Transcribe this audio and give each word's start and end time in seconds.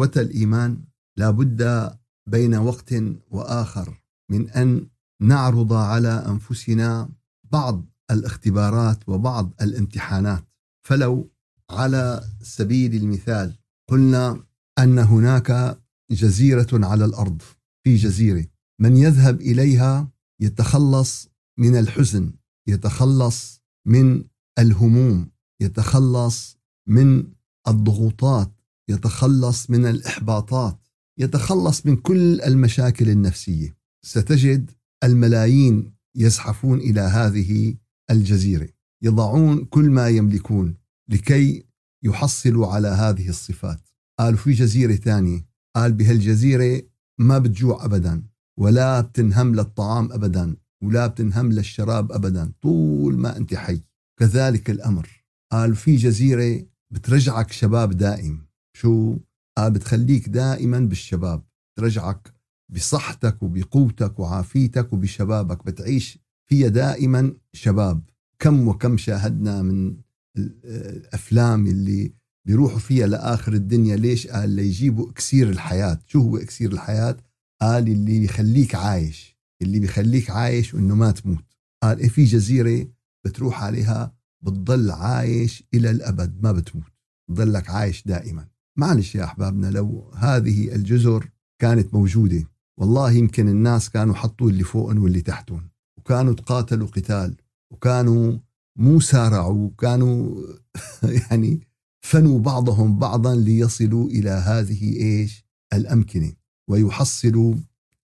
إخوة 0.00 0.22
الإيمان 0.22 0.84
لا 1.18 1.30
بد 1.30 1.90
بين 2.28 2.54
وقت 2.54 2.94
وآخر 3.30 4.00
من 4.30 4.50
أن 4.50 4.86
نعرض 5.22 5.72
على 5.72 6.08
أنفسنا 6.08 7.08
بعض 7.52 7.84
الاختبارات 8.10 9.08
وبعض 9.08 9.52
الامتحانات. 9.62 10.44
فلو 10.86 11.30
على 11.70 12.24
سبيل 12.42 12.94
المثال 12.94 13.58
قلنا 13.90 14.44
أن 14.78 14.98
هناك 14.98 15.78
جزيرة 16.10 16.68
على 16.72 17.04
الأرض 17.04 17.42
في 17.84 17.96
جزيرة 17.96 18.46
من 18.80 18.96
يذهب 18.96 19.40
إليها 19.40 20.08
يتخلص 20.40 21.28
من 21.58 21.76
الحزن 21.76 22.32
يتخلص 22.68 23.62
من 23.86 24.24
الهموم 24.58 25.30
يتخلص 25.62 26.56
من 26.88 27.32
الضغوطات 27.68 28.59
يتخلص 28.90 29.70
من 29.70 29.86
الإحباطات 29.86 30.86
يتخلص 31.18 31.86
من 31.86 31.96
كل 31.96 32.40
المشاكل 32.40 33.08
النفسية. 33.10 33.76
ستجد 34.06 34.70
الملايين 35.04 35.92
يزحفون 36.16 36.78
إلى 36.78 37.00
هذه 37.00 37.74
الجزيرة. 38.10 38.68
يضعون 39.02 39.64
كل 39.64 39.90
ما 39.90 40.08
يملكون 40.08 40.74
لكي 41.08 41.66
يحصلوا 42.04 42.66
على 42.66 42.88
هذه 42.88 43.28
الصفات. 43.28 43.88
قالوا 44.18 44.38
في 44.38 44.52
جزيرة 44.52 44.94
ثانية 44.94 45.46
قال 45.76 45.92
بهالجزيرة 45.92 46.82
ما 47.18 47.38
بتجوع 47.38 47.84
أبدا 47.84 48.22
ولا 48.58 49.00
بتنهم 49.00 49.54
للطعام 49.54 50.12
أبدا 50.12 50.56
ولا 50.82 51.06
بتنهم 51.06 51.52
للشراب 51.52 52.12
أبدا 52.12 52.52
طول 52.62 53.18
ما 53.18 53.36
أنت 53.36 53.54
حي. 53.54 53.80
كذلك 54.20 54.70
الأمر. 54.70 55.24
قال 55.52 55.76
في 55.76 55.96
جزيرة 55.96 56.66
بترجعك 56.90 57.52
شباب 57.52 57.90
دائم. 57.96 58.49
شو 58.80 59.18
قال 59.58 59.72
بتخليك 59.72 60.28
دائما 60.28 60.80
بالشباب 60.80 61.42
ترجعك 61.78 62.34
بصحتك 62.68 63.42
وبقوتك 63.42 64.18
وعافيتك 64.18 64.92
وبشبابك 64.92 65.66
بتعيش 65.66 66.18
فيها 66.46 66.68
دائما 66.68 67.34
شباب. 67.52 68.02
كم 68.38 68.68
وكم 68.68 68.96
شاهدنا 68.96 69.62
من 69.62 69.96
الأفلام 70.36 71.66
اللي 71.66 72.12
بيروحوا 72.46 72.78
فيها 72.78 73.06
لآخر 73.06 73.52
الدنيا 73.52 73.96
ليش؟ 73.96 74.26
قال 74.26 74.50
ليجيبوا 74.50 75.10
إكسير 75.10 75.50
الحياة. 75.50 75.98
شو 76.06 76.20
هو 76.20 76.36
إكسير 76.36 76.72
الحياة؟ 76.72 77.16
قال 77.60 77.88
اللي 77.88 78.20
بيخليك 78.20 78.74
عايش 78.74 79.36
اللي 79.62 79.80
بيخليك 79.80 80.30
عايش 80.30 80.74
وانه 80.74 80.94
ما 80.94 81.10
تموت. 81.10 81.44
قال 81.82 81.98
إيه 81.98 82.08
في 82.08 82.24
جزيرة 82.24 82.88
بتروح 83.24 83.62
عليها 83.64 84.14
بتضل 84.42 84.90
عايش 84.90 85.64
إلى 85.74 85.90
الأبد 85.90 86.42
ما 86.42 86.52
بتموت. 86.52 86.92
بتضلك 87.28 87.70
عايش 87.70 88.04
دائما. 88.06 88.49
معلش 88.78 89.14
يا 89.14 89.24
أحبابنا 89.24 89.66
لو 89.66 90.10
هذه 90.14 90.74
الجزر 90.74 91.30
كانت 91.58 91.94
موجودة 91.94 92.44
والله 92.78 93.12
يمكن 93.12 93.48
الناس 93.48 93.90
كانوا 93.90 94.14
حطوا 94.14 94.50
اللي 94.50 94.64
فوقهم 94.64 95.02
واللي 95.02 95.20
تحتهم 95.20 95.70
وكانوا 95.98 96.34
تقاتلوا 96.34 96.88
قتال 96.88 97.36
وكانوا 97.72 98.38
مو 98.78 99.00
سارعوا 99.00 99.70
كانوا 99.78 100.42
يعني 101.30 101.60
فنوا 102.00 102.38
بعضهم 102.38 102.98
بعضا 102.98 103.34
ليصلوا 103.34 104.08
إلى 104.10 104.30
هذه 104.30 104.96
إيش؟ 104.96 105.44
الأمكنة 105.72 106.32
ويحصلوا 106.70 107.54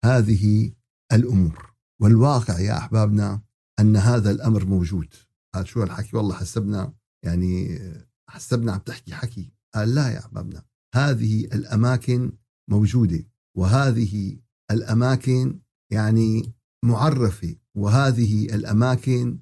هذه 0.05 0.71
الأمور. 1.11 1.73
والواقع 2.01 2.59
يا 2.59 2.77
أحبابنا 2.77 3.41
أن 3.79 3.95
هذا 3.97 4.31
الأمر 4.31 4.65
موجود. 4.65 5.13
قال 5.53 5.67
شو 5.67 5.83
الحكي؟ 5.83 6.17
والله 6.17 6.35
حسبنا 6.35 6.93
يعني 7.23 7.79
حسبنا 8.29 8.71
عم 8.71 8.79
تحكي 8.79 9.13
حكي. 9.13 9.51
قال 9.75 9.95
لا 9.95 10.09
يا 10.09 10.19
احبابنا 10.19 10.63
هذه 10.95 11.45
الأماكن 11.45 12.31
موجودة 12.69 13.25
وهذه 13.57 14.37
الأماكن 14.71 15.59
يعني 15.91 16.53
معرفة 16.85 17.55
وهذه 17.75 18.45
الأماكن 18.45 19.39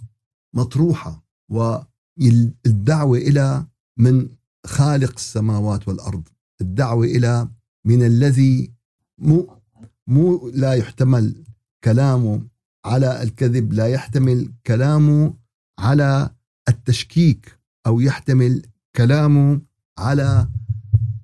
مطروحة 0.56 1.25
والدعوة 1.51 3.18
إلى 3.18 3.68
من 3.97 4.29
خالق 4.66 5.13
السماوات 5.16 5.88
والأرض 5.88 6.28
الدعوة 6.62 7.06
إلى 7.06 7.50
من 7.85 8.03
الذي 8.03 8.73
مو 9.18 9.59
مو 10.07 10.51
لا 10.53 10.73
يحتمل 10.73 11.44
كلامه 11.84 12.47
على 12.85 13.23
الكذب 13.23 13.73
لا 13.73 13.88
يحتمل 13.88 14.53
كلامه 14.66 15.34
على 15.79 16.29
التشكيك 16.69 17.59
أو 17.88 18.00
يحتمل 18.00 18.62
كلامه 18.95 19.62
على 20.00 20.48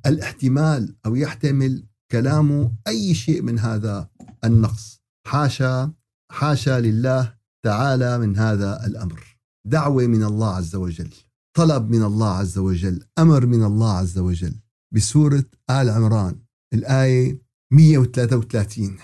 الاحتمال 0.06 0.96
أو 1.06 1.16
يحتمل 1.16 1.86
كلامه 2.12 2.72
أي 2.88 3.14
شيء 3.14 3.42
من 3.42 3.60
هذا 3.60 4.10
النقص. 4.44 5.02
حاشا 5.28 5.94
حاشا 6.32 6.80
لله 6.80 7.34
تعالى 7.66 8.18
من 8.18 8.38
هذا 8.38 8.86
الأمر. 8.86 9.38
دعوة 9.68 10.08
من 10.08 10.24
الله 10.24 10.56
عز 10.56 10.76
وجل 10.76 11.14
طلب 11.58 11.90
من 11.90 12.04
الله 12.04 12.30
عز 12.30 12.58
وجل 12.58 13.04
أمر 13.20 13.46
من 13.46 13.64
الله 13.64 13.92
عز 13.92 14.18
وجل. 14.20 14.56
بسورة 14.94 15.46
آل 15.70 15.90
عمران 15.90 16.36
الآية 16.74 17.42
133 17.74 18.98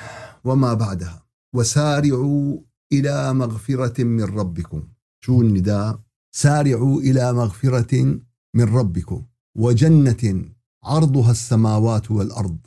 وما 0.44 0.74
بعدها. 0.74 1.26
وسارعوا 1.56 2.60
إلى 2.94 3.34
مغفرة 3.34 4.04
من 4.04 4.24
ربكم. 4.24 4.88
شو 5.24 5.42
النداء؟ 5.42 6.00
سارعوا 6.36 7.02
إلى 7.02 7.34
مغفرة 7.34 8.20
من 8.56 8.64
ربكم. 8.64 9.26
وجنة 9.56 10.46
عرضها 10.84 11.32
السماوات 11.32 12.12
والأرض. 12.12 12.58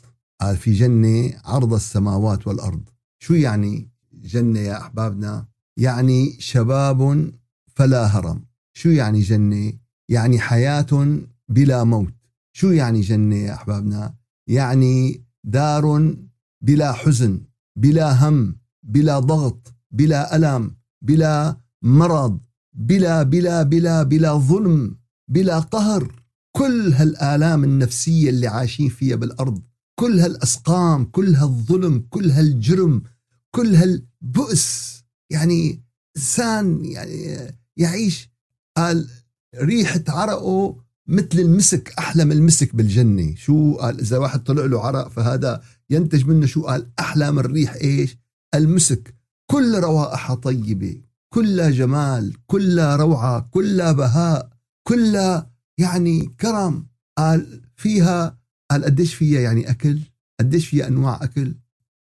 قال 0.41 0.57
في 0.57 0.73
جنة 0.73 1.41
عرض 1.45 1.75
السماوات 1.75 2.47
والأرض. 2.47 2.89
شو 3.19 3.35
يعني 3.35 3.89
جنة 4.13 4.61
يا 4.61 4.79
أحبابنا؟ 4.81 5.47
يعني 5.77 6.37
شباب 6.39 7.33
فلا 7.67 8.07
هرم. 8.07 8.45
شو 8.77 8.89
يعني 8.89 9.21
جنة؟ 9.21 9.73
يعني 10.09 10.39
حياة 10.39 11.19
بلا 11.49 11.85
موت. 11.85 12.15
شو 12.53 12.71
يعني 12.71 13.01
جنة 13.01 13.37
يا 13.37 13.55
أحبابنا؟ 13.55 14.15
يعني 14.49 15.25
دار 15.45 16.15
بلا 16.61 16.93
حزن 16.93 17.41
بلا 17.77 18.29
هم 18.29 18.57
بلا 18.83 19.19
ضغط 19.19 19.75
بلا 19.91 20.37
ألم 20.37 20.77
بلا 21.03 21.57
مرض 21.83 22.41
بلا 22.75 23.23
بلا 23.23 23.63
بلا 23.63 24.03
بلا 24.03 24.35
ظلم 24.39 24.97
بلا 25.29 25.59
قهر. 25.59 26.24
كل 26.57 26.93
هالآلام 26.93 27.65
النفسية 27.65 28.31
اللي 28.31 28.47
عايشين 28.47 28.89
فيها 28.89 29.17
بالأرض 29.17 29.63
كل 29.95 30.21
هالأسقام 30.21 31.05
كل 31.05 31.35
هالظلم 31.35 32.07
كل 32.11 32.31
هالجرم 32.31 33.03
كل 33.51 33.75
هالبؤس 33.75 34.95
يعني 35.31 35.85
إنسان 36.17 36.85
يعني 36.85 37.39
يعيش 37.77 38.31
قال 38.77 39.09
ريحه 39.57 40.05
عرقه 40.09 40.77
مثل 41.07 41.39
المسك 41.39 41.95
أحلى 41.99 42.25
من 42.25 42.33
المسك 42.33 42.77
بالجنة. 42.77 43.35
شو 43.37 43.75
قال؟ 43.75 44.01
إذا 44.01 44.19
واحد 44.19 44.43
طلع 44.45 44.65
له 44.65 44.81
عرق 44.81 45.09
فهذا 45.09 45.63
ينتج 45.91 46.27
منه 46.27 46.47
شو؟ 46.47 46.63
قال 46.63 46.91
أحلى 46.99 47.33
من 47.33 47.39
ريح 47.39 47.75
إيش؟ 47.75 48.19
المسك. 48.55 49.15
كل 49.51 49.79
روائح 49.79 50.35
طيبة 50.35 51.01
كلها 51.29 51.71
جمال 51.71 52.33
كلها 52.47 52.97
روعة 52.97 53.49
كلها 53.51 53.93
بهاء 53.93 54.51
كلها 54.89 55.54
يعني 55.81 56.27
كرم 56.41 56.87
قال 57.19 57.63
فيها 57.77 58.39
قال 58.71 58.85
قديش 58.85 59.15
فيها 59.15 59.41
يعني 59.41 59.71
أكل؟ 59.71 59.99
قديش 60.41 60.69
فيها 60.69 60.89
أنواع 60.89 61.25
أكل؟ 61.25 61.55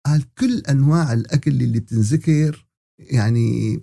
قال 0.06 0.35
كل 0.35 0.59
أنواع 0.59 1.12
الأكل 1.12 1.50
اللي 1.50 1.81
بتنذكر 1.81 2.67
يعني 2.99 3.81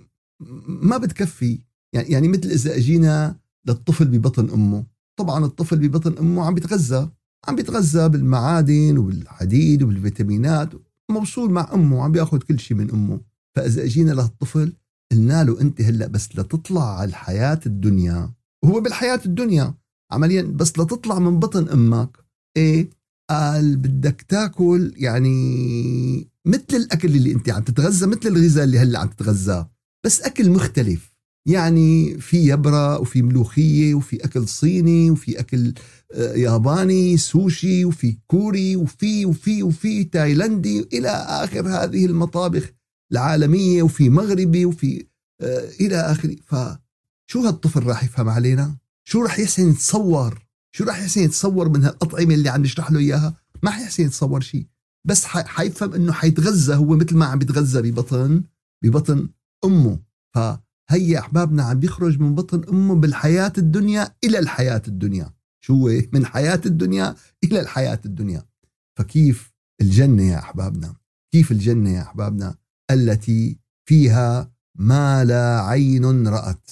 ما 0.67 0.97
بتكفي. 0.97 1.59
يعني 1.95 2.09
يعني 2.09 2.27
مثل 2.27 2.49
إذا 2.49 2.75
أجينا 2.75 3.39
للطفل 3.67 4.05
ببطن 4.05 4.49
أمه. 4.49 4.85
طبعا 5.19 5.45
الطفل 5.45 5.87
ببطن 5.87 6.17
أمه 6.17 6.45
عم 6.45 6.53
بيتغذى 6.53 7.09
عم 7.47 7.55
بيتغذى 7.55 8.09
بالمعادن 8.09 8.97
وبالحديد 8.97 9.83
وبالفيتامينات 9.83 10.69
موصول 11.11 11.51
مع 11.51 11.73
أمه 11.73 12.03
عم 12.03 12.11
بيأخذ 12.11 12.37
كل 12.37 12.59
شيء 12.59 12.77
من 12.77 12.91
أمه. 12.91 13.21
فإذا 13.55 13.83
أجينا 13.83 14.11
للطفل 14.11 14.73
قلنا 15.11 15.43
له 15.43 15.61
أنت 15.61 15.81
هلأ 15.81 16.07
بس 16.07 16.35
لتطلع 16.35 16.99
على 16.99 17.09
الحياة 17.09 17.59
الدنيا. 17.65 18.33
وهو 18.63 18.79
بالحياة 18.81 19.19
الدنيا. 19.25 19.73
عمليا 20.11 20.41
بس 20.41 20.79
لتطلع 20.79 21.19
من 21.19 21.39
بطن 21.39 21.69
أمك 21.69 22.17
إيه؟ 22.57 22.89
قال 23.29 23.77
بدك 23.77 24.21
تاكل 24.21 24.93
يعني 24.97 26.27
مثل 26.45 26.65
الأكل 26.73 27.15
اللي 27.15 27.31
أنت 27.31 27.49
عم 27.49 27.63
تتغذى 27.63 28.05
مثل 28.07 28.27
الغذاء 28.27 28.63
اللي 28.63 28.79
هلأ 28.79 28.99
عم 28.99 29.07
تتغذاه 29.07 29.71
بس 30.05 30.21
أكل 30.21 30.49
مختلف. 30.49 31.11
يعني 31.47 32.17
في 32.17 32.37
يبرة 32.47 32.99
وفي 32.99 33.21
ملوخية 33.21 33.93
وفي 33.93 34.25
أكل 34.25 34.47
صيني 34.47 35.11
وفي 35.11 35.39
أكل 35.39 35.73
آه، 36.13 36.33
ياباني 36.33 37.17
سوشي 37.17 37.85
وفي 37.85 38.17
كوري 38.27 38.75
وفي 38.75 39.25
وفي 39.25 39.63
وفي 39.63 40.03
تايلندي 40.03 40.87
إلى 40.93 41.09
آخر 41.09 41.67
هذه 41.67 42.05
المطابخ 42.05 42.71
العالمية 43.11 43.83
وفي 43.83 44.09
مغربي 44.09 44.65
وفي 44.65 45.05
آه، 45.41 45.69
إلى 45.79 45.95
آخره 45.95 46.35
فشو 46.45 47.39
هالطفل 47.39 47.83
راح 47.83 48.03
يفهم 48.03 48.29
علينا؟ 48.29 48.80
شو 49.03 49.21
راح 49.21 49.39
يحسن 49.39 49.69
يتصور؟ 49.69 50.45
شو 50.75 50.83
راح 50.83 50.99
يحسن 50.99 51.21
يتصور 51.21 51.69
من 51.69 51.83
هالأطعمة 51.83 52.33
اللي 52.33 52.49
عم 52.49 52.61
نشرح 52.61 52.91
له 52.91 52.99
إياها؟ 52.99 53.35
ما 53.63 53.71
حيحسن 53.71 54.03
يتصور 54.03 54.41
شيء 54.41 54.67
بس 55.07 55.25
حيفهم 55.25 55.93
إنه 55.93 56.13
حيتغذى 56.13 56.75
هو 56.75 56.95
مثل 56.95 57.17
ما 57.17 57.25
عم 57.25 57.39
بيتغذى 57.39 57.91
ببطن 57.91 58.43
ببطن 58.83 59.29
أمه. 59.65 59.99
فهي 60.35 61.19
أحبابنا 61.19 61.63
عم 61.63 61.79
بيخرج 61.79 62.19
من 62.19 62.35
بطن 62.35 62.63
أمه 62.69 62.95
بالحياة 62.95 63.53
الدنيا 63.57 64.15
إلى 64.23 64.39
الحياة 64.39 64.81
الدنيا. 64.87 65.33
شو 65.63 65.73
هو؟ 65.73 66.01
من 66.13 66.25
حياة 66.25 66.61
الدنيا 66.65 67.15
إلى 67.43 67.59
الحياة 67.59 67.99
الدنيا. 68.05 68.43
فكيف 68.99 69.51
الجنة 69.81 70.23
يا 70.23 70.39
أحبابنا؟ 70.39 70.95
كيف 71.31 71.51
الجنة 71.51 71.89
يا 71.89 72.01
أحبابنا 72.01 72.55
التي 72.91 73.59
فيها 73.89 74.51
ما 74.75 75.25
لا 75.25 75.61
عين 75.61 76.27
رأت؟ 76.27 76.69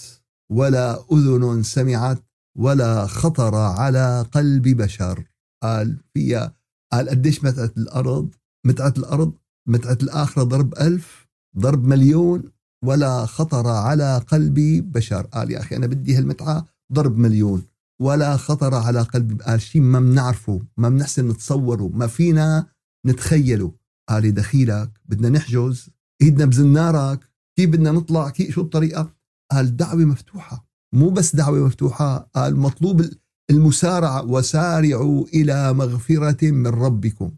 ولا 0.51 1.05
أذن 1.11 1.63
سمعت 1.63 2.23
ولا 2.57 3.07
خطر 3.07 3.55
على 3.55 4.25
قلب 4.31 4.67
بشر. 4.67 5.23
قال 5.63 5.97
فيها 6.13 6.53
قال 6.91 7.09
قديش 7.09 7.43
متعة 7.43 7.71
الأرض؟ 7.77 8.29
متعة 8.65 8.93
الأرض؟ 8.97 9.33
متعة 9.67 9.97
الآخرة 10.03 10.43
ضرب 10.43 10.73
ألف 10.73 11.27
ضرب 11.57 11.83
مليون 11.85 12.43
ولا 12.85 13.25
خطر 13.25 13.67
على 13.67 14.17
قلب 14.17 14.59
بشر. 14.91 15.25
قال 15.25 15.51
يا 15.51 15.59
أخي 15.59 15.75
أنا 15.75 15.87
بدي 15.87 16.17
هالمتعة 16.17 16.65
ضرب 16.93 17.17
مليون 17.17 17.63
ولا 18.01 18.37
خطر 18.37 18.75
على 18.75 19.01
قلب 19.01 19.41
قال 19.41 19.61
شيء 19.61 19.81
ما 19.81 19.99
بنعرفه 19.99 20.61
ما 20.77 20.89
بنحسن 20.89 21.27
نتصوره 21.27 21.87
ما 21.93 22.07
فينا 22.07 22.67
نتخيله. 23.05 23.71
قال 24.09 24.33
دخيلك 24.33 24.89
بدنا 25.05 25.29
نحجز 25.29 25.89
إيدنا 26.21 26.45
بزنارك 26.45 27.19
كيف 27.57 27.69
بدنا 27.69 27.91
نطلع 27.91 28.29
كيف 28.29 28.55
شو 28.55 28.61
الطريقة؟ 28.61 29.18
قال 29.51 29.77
دعوة 29.77 30.05
مفتوحة. 30.05 30.69
مو 30.95 31.09
بس 31.09 31.35
دعوة 31.35 31.65
مفتوحة 31.65 32.29
قال 32.35 32.55
مطلوب 32.55 33.05
المسارعة 33.49 34.25
وسارعوا 34.25 35.25
إلى 35.33 35.73
مغفرة 35.73 36.51
من 36.51 36.67
ربكم. 36.67 37.31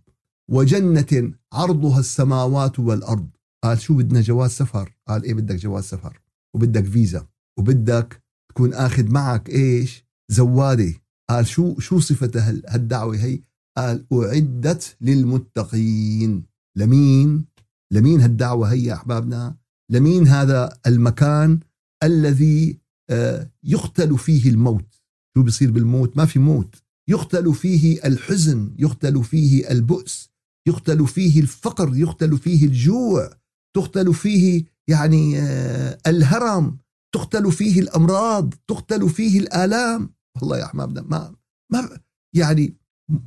وجنة 0.52 1.34
عرضها 1.54 2.00
السماوات 2.00 2.80
والأرض. 2.80 3.30
قال 3.64 3.82
شو 3.82 3.94
بدنا 3.94 4.22
جواز 4.22 4.52
سفر؟ 4.52 4.98
قال 5.08 5.24
إيه 5.24 5.34
بدك 5.34 5.56
جواز 5.56 5.84
سفر 5.84 6.22
وبدك 6.56 6.86
فيزا 6.86 7.28
وبدك 7.60 8.24
تكون 8.50 8.74
أخذ 8.74 9.12
معك 9.12 9.50
إيش؟ 9.50 10.06
زوادة. 10.32 10.94
قال 11.30 11.48
شو 11.48 11.80
شو 11.80 12.00
صفة 12.00 12.32
هالدعوة 12.68 13.16
هي؟ 13.16 13.40
قال 13.78 14.06
أعدت 14.14 14.98
للمتقين. 15.02 16.46
لمين؟ 16.78 17.46
لمين 17.94 18.22
هالدعوة 18.22 18.72
هي 18.72 18.94
أحبابنا؟ 18.94 19.56
لمين 19.92 20.28
هذا 20.28 20.78
المكان؟ 20.88 21.60
الذي 22.04 22.80
آه، 23.10 23.50
يقتل 23.64 24.18
فيه 24.18 24.50
الموت. 24.50 25.02
شو 25.38 25.44
بيصير 25.44 25.72
بالموت؟ 25.72 26.18
ما 26.18 26.26
في 26.26 26.40
موت. 26.40 26.76
يقتل 27.10 27.54
فيه 27.54 28.00
الحزن 28.06 28.76
يقتل 28.80 29.24
فيه 29.24 29.72
البؤس 29.72 30.30
يقتل 30.68 31.08
فيه 31.08 31.42
الفقر 31.42 31.96
يقتل 31.96 32.38
فيه 32.38 32.66
الجوع 32.66 33.30
تقتل 33.76 34.14
فيه 34.14 34.64
يعني 34.90 35.40
آه، 35.40 35.98
الهرم 36.08 36.78
تقتل 37.16 37.52
فيه 37.52 37.80
الأمراض 37.80 38.54
تقتل 38.68 39.10
فيه 39.10 39.40
الآلام. 39.40 40.14
والله 40.42 40.58
يا 40.58 40.66
احبابنا 40.66 41.02
ما 41.02 41.36
ما 41.72 42.00
يعني 42.36 42.76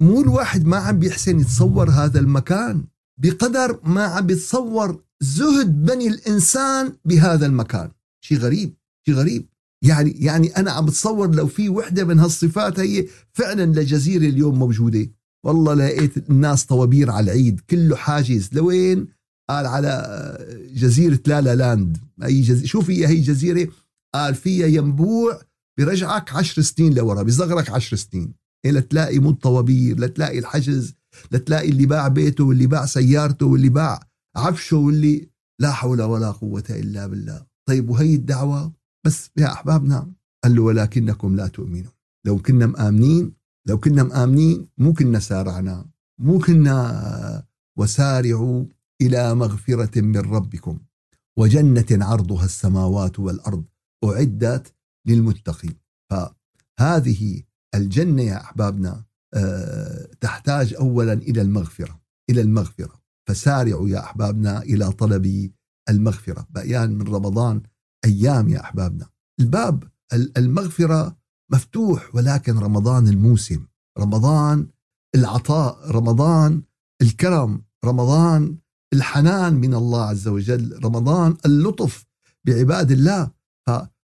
مو 0.01 0.21
الواحد 0.21 0.65
ما 0.65 0.77
عم 0.77 0.99
بيحسن 0.99 1.41
يتصور 1.41 1.91
هذا 1.91 2.21
المكان. 2.21 2.85
بقدر 3.21 3.81
ما 3.85 4.05
عم 4.05 4.27
بيتصور 4.27 5.05
زهد 5.21 5.85
بني 5.85 6.09
الإنسان 6.09 6.93
بهذا 7.05 7.47
المكان. 7.47 7.91
شيء 8.25 8.39
غريب 8.39 8.75
شيء 9.07 9.15
غريب. 9.15 9.49
يعني 9.85 10.11
يعني 10.11 10.57
أنا 10.57 10.71
عم 10.71 10.87
بتصور 10.87 11.35
لو 11.35 11.47
في 11.47 11.69
وحدة 11.69 12.05
من 12.05 12.19
هالصفات 12.19 12.81
هي 12.81 13.07
فعلا 13.33 13.81
لجزيرة 13.81 14.29
اليوم 14.29 14.59
موجودة. 14.59 15.11
والله 15.47 15.75
لقيت 15.75 16.31
الناس 16.31 16.65
طوابير 16.65 17.11
على 17.11 17.25
العيد 17.25 17.61
كله 17.71 17.97
حاجز. 17.97 18.49
لوين؟ 18.53 19.07
قال 19.51 19.67
على 19.67 19.95
جزيرة 20.75 21.21
لالا 21.27 21.55
لاند. 21.55 21.99
أي 22.23 22.41
جزيره 22.41 22.67
شو 22.67 22.81
فيها 22.81 23.09
هي 23.09 23.21
جزيرة 23.21 23.69
قال 24.15 24.35
فيها 24.35 24.67
ينبوع 24.67 25.41
برجعك 25.79 26.33
عشر 26.33 26.63
سنين 26.63 26.95
لورا 26.95 27.23
بيصغرك 27.23 27.71
عشر 27.71 27.97
سنين. 27.97 28.35
إيه 28.65 28.73
لتلاقي 28.73 29.19
مو 29.19 29.31
الطوابير 29.31 30.01
لتلاقي 30.01 30.39
الحجز 30.39 30.95
لتلاقي 31.33 31.69
اللي 31.69 31.87
باع 31.87 32.09
بيته 32.09 32.45
واللي 32.45 32.67
باع 32.67 32.87
سيارته 32.87 33.47
واللي 33.47 33.69
باع 33.69 34.01
عفشه 34.37 34.77
واللي 34.77 35.29
لا 35.61 35.73
حول 35.73 36.03
ولا 36.03 36.31
قوة 36.31 36.65
إلا 36.71 37.07
بالله. 37.07 37.54
طيب 37.69 37.91
وهي 37.91 38.15
الدعوة؟ 38.15 38.73
بس 39.07 39.31
يا 39.37 39.53
أحبابنا. 39.53 40.13
قال 40.45 40.55
له 40.55 40.63
ولكنكم 40.63 41.37
لا 41.37 41.49
تؤمنون. 41.49 41.93
لو 42.27 42.39
كنا 42.39 42.67
مآمنين 42.67 43.33
لو 43.67 43.79
كنا 43.81 44.03
مآمنين 44.03 44.69
مو 44.79 44.93
كنا 44.93 45.19
سارعنا. 45.19 45.87
مو 46.21 46.39
كنا 46.39 47.45
وسارعوا 47.79 48.65
إلى 49.03 49.35
مغفرة 49.35 50.01
من 50.01 50.17
ربكم. 50.17 50.79
وجنة 51.39 51.87
عرضها 51.91 52.45
السماوات 52.45 53.19
والأرض 53.19 53.65
أعدت 54.05 54.75
للمتقين. 55.07 55.75
فهذه 56.11 57.43
الجنة 57.75 58.23
يا 58.23 58.41
أحبابنا 58.41 59.05
آه، 59.35 60.09
تحتاج 60.21 60.75
أولا 60.75 61.13
إلى 61.13 61.43
المغفرة 61.43 62.01
إلى 62.31 62.41
المغفرة. 62.41 63.01
فسارعوا 63.29 63.89
يا 63.89 63.99
أحبابنا 63.99 64.63
إلى 64.63 64.93
طلب 64.93 65.53
المغفرة. 65.89 66.47
بقيان 66.51 66.99
من 66.99 67.09
رمضان 67.09 67.63
أيام 68.05 68.49
يا 68.49 68.61
أحبابنا. 68.61 69.09
الباب 69.41 69.85
المغفرة 70.13 71.17
مفتوح 71.53 72.15
ولكن 72.15 72.59
رمضان 72.59 73.09
الموسم. 73.09 73.67
رمضان 73.99 74.69
العطاء 75.15 75.91
رمضان 75.91 76.63
الكرم 77.03 77.63
رمضان 77.85 78.59
الحنان 78.95 79.55
من 79.55 79.75
الله 79.75 80.03
عز 80.05 80.29
وجل 80.29 80.85
رمضان 80.85 81.37
اللطف 81.47 82.07
بعباد 82.47 82.91
الله. 82.91 83.31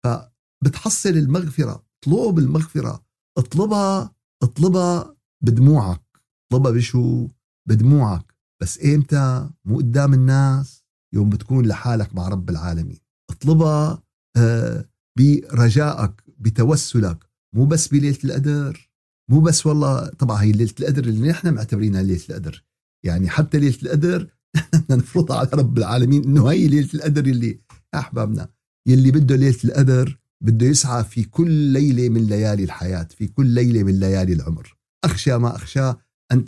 فبتحصل 0.05 1.09
المغفرة 1.09 1.85
اطلب 2.03 2.39
المغفرة. 2.39 3.05
اطلبها 3.39 4.15
اطلبها 4.43 5.17
بدموعك. 5.45 6.03
اطلبها 6.47 6.73
بشو؟ 6.73 7.29
بدموعك. 7.69 8.35
بس 8.63 8.85
إمتى؟ 8.85 9.51
مو 9.65 9.77
قدام 9.77 10.15
الناس. 10.15 10.80
يوم 11.15 11.31
بتكون 11.31 11.67
لحالك 11.67 12.15
مع 12.15 12.29
رب 12.29 12.51
العالمين. 12.51 12.99
اطلبها 13.31 14.03
آه، 14.37 14.89
برجائك 15.19 16.23
بتوسلك. 16.39 17.19
مو 17.57 17.67
بس 17.67 17.89
بليلة 17.89 18.19
القدر. 18.25 18.91
مو 19.31 19.41
بس 19.41 19.67
والله 19.67 20.09
طبعا 20.09 20.43
هي 20.43 20.53
ليلة 20.53 20.75
القدر 20.81 21.05
اللي 21.05 21.29
نحن 21.29 21.55
معتبرينها 21.55 22.03
ليلة 22.03 22.23
القدر. 22.31 22.65
يعني 23.07 23.29
حتى 23.29 23.59
ليلة 23.59 23.79
القدر 23.83 24.29
نحن 24.75 24.85
نفرضها 24.91 25.37
على 25.37 25.51
رب 25.55 25.79
العالمين 25.79 26.25
إنه 26.25 26.51
هي 26.51 26.69
ليلة 26.69 26.89
القدر 26.95 27.25
اللي 27.25 27.61
أحبابنا 27.95 28.49
يلي 28.89 29.11
بده 29.11 29.37
ليلة 29.37 29.59
القدر 29.65 30.19
بده 30.45 30.67
يسعى 30.67 31.05
في 31.05 31.25
كل 31.25 31.51
ليلة 31.51 32.09
من 32.09 32.27
ليالي 32.27 32.65
الحياة 32.65 33.09
في 33.19 33.27
كل 33.27 33.47
ليلة 33.47 33.83
من 33.83 34.01
ليالي 34.01 34.33
العمر. 34.33 34.77
أخشى 35.05 35.39
ما 35.39 35.57
أخشى 35.57 35.93
أن 36.33 36.45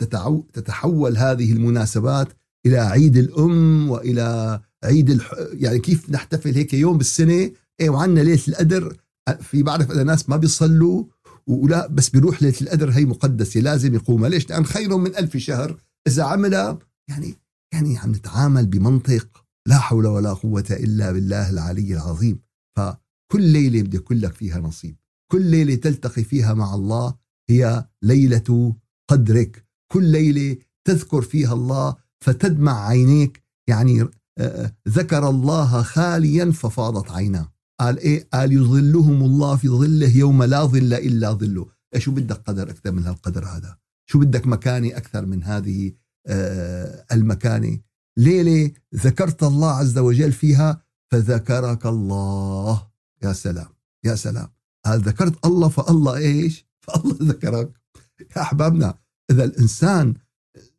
تتحول 0.52 1.16
هذه 1.16 1.52
المناسبات 1.52 2.32
إلى 2.66 2.78
عيد 2.78 3.16
الأم 3.16 3.90
وإلى 3.90 4.60
عيد 4.84 5.10
الح... 5.10 5.34
يعني 5.52 5.78
كيف 5.78 6.10
نحتفل 6.10 6.54
هيك 6.54 6.74
يوم 6.74 6.98
بالسنة؟ 6.98 7.50
إيه 7.80 7.90
وعندنا 7.90 8.20
ليلة 8.20 8.42
القدر 8.48 8.96
في 9.40 9.62
بعرف 9.62 9.90
أنا 9.90 10.02
ناس 10.02 10.28
ما 10.28 10.36
بيصلوا 10.36 11.04
ولا 11.46 11.86
بس 11.86 12.08
بيروح 12.08 12.42
ليلة 12.42 12.56
القدر 12.60 12.90
هي 12.90 13.04
مقدسة 13.04 13.60
لازم 13.60 13.94
يقومها 13.94 14.28
ليش؟ 14.28 14.50
لأن 14.50 14.64
خير 14.64 14.96
من 14.96 15.16
ألف 15.16 15.36
شهر 15.36 15.80
إذا 16.06 16.22
عملها 16.22 16.78
يعني 17.10 17.34
يعني 17.74 17.98
عم 17.98 18.10
نتعامل 18.10 18.66
بمنطق 18.66 19.44
لا 19.68 19.78
حول 19.78 20.06
ولا 20.06 20.32
قوة 20.32 20.64
إلا 20.70 21.12
بالله 21.12 21.50
العلي 21.50 21.94
العظيم. 21.94 22.40
فكل 22.76 23.42
ليلة 23.42 23.82
بدي 23.82 23.96
يكون 23.96 24.16
لك 24.16 24.32
فيها 24.34 24.60
نصيب. 24.60 24.96
كل 25.32 25.42
ليلة 25.42 25.74
تلتقي 25.74 26.24
فيها 26.24 26.54
مع 26.54 26.74
الله 26.74 27.14
هي 27.50 27.88
ليلة 28.02 28.76
قدرك. 29.10 29.66
كل 29.92 30.04
ليلة 30.04 30.56
تذكر 30.84 31.22
فيها 31.22 31.52
الله 31.54 31.96
فتدمع 32.22 32.88
عينيك 32.88 33.42
يعني 33.68 34.08
ذكر 34.88 35.28
الله 35.28 35.82
خاليا 35.82 36.50
ففاضت 36.50 37.10
عيناه. 37.10 37.52
قال 37.80 37.98
إيه؟ 37.98 38.28
قال 38.32 38.52
يظلهم 38.52 39.22
الله 39.22 39.56
في 39.56 39.68
ظله 39.68 40.16
يوم 40.16 40.42
لا 40.42 40.64
ظل 40.64 40.94
إلا 40.94 41.32
ظله. 41.32 41.66
إيه 41.94 42.00
شو 42.00 42.10
بدك 42.10 42.36
قدر 42.36 42.70
أكثر 42.70 42.92
من 42.92 43.04
هالقدر 43.04 43.44
هذا؟ 43.44 43.78
شو 44.10 44.18
بدك 44.18 44.46
مكانه 44.46 44.96
أكثر 44.96 45.26
من 45.26 45.44
هذه 45.44 45.92
آه 46.26 47.04
المكانة؟ 47.12 47.80
ليلة 48.18 48.72
ذكرت 48.94 49.42
الله 49.42 49.70
عز 49.70 49.98
وجل 49.98 50.32
فيها 50.32 50.82
فذكرك 51.12 51.86
الله. 51.86 52.88
يا 53.22 53.32
سلام 53.32 53.68
يا 54.04 54.14
سلام. 54.14 54.48
هل 54.86 55.00
ذكرت 55.00 55.46
الله 55.46 55.68
فالله 55.68 56.16
إيش؟ 56.16 56.66
فالله 56.80 57.16
ذكرك. 57.22 57.70
يا 58.36 58.42
أحبابنا 58.42 58.94
إذا 59.30 59.44
الإنسان 59.44 60.14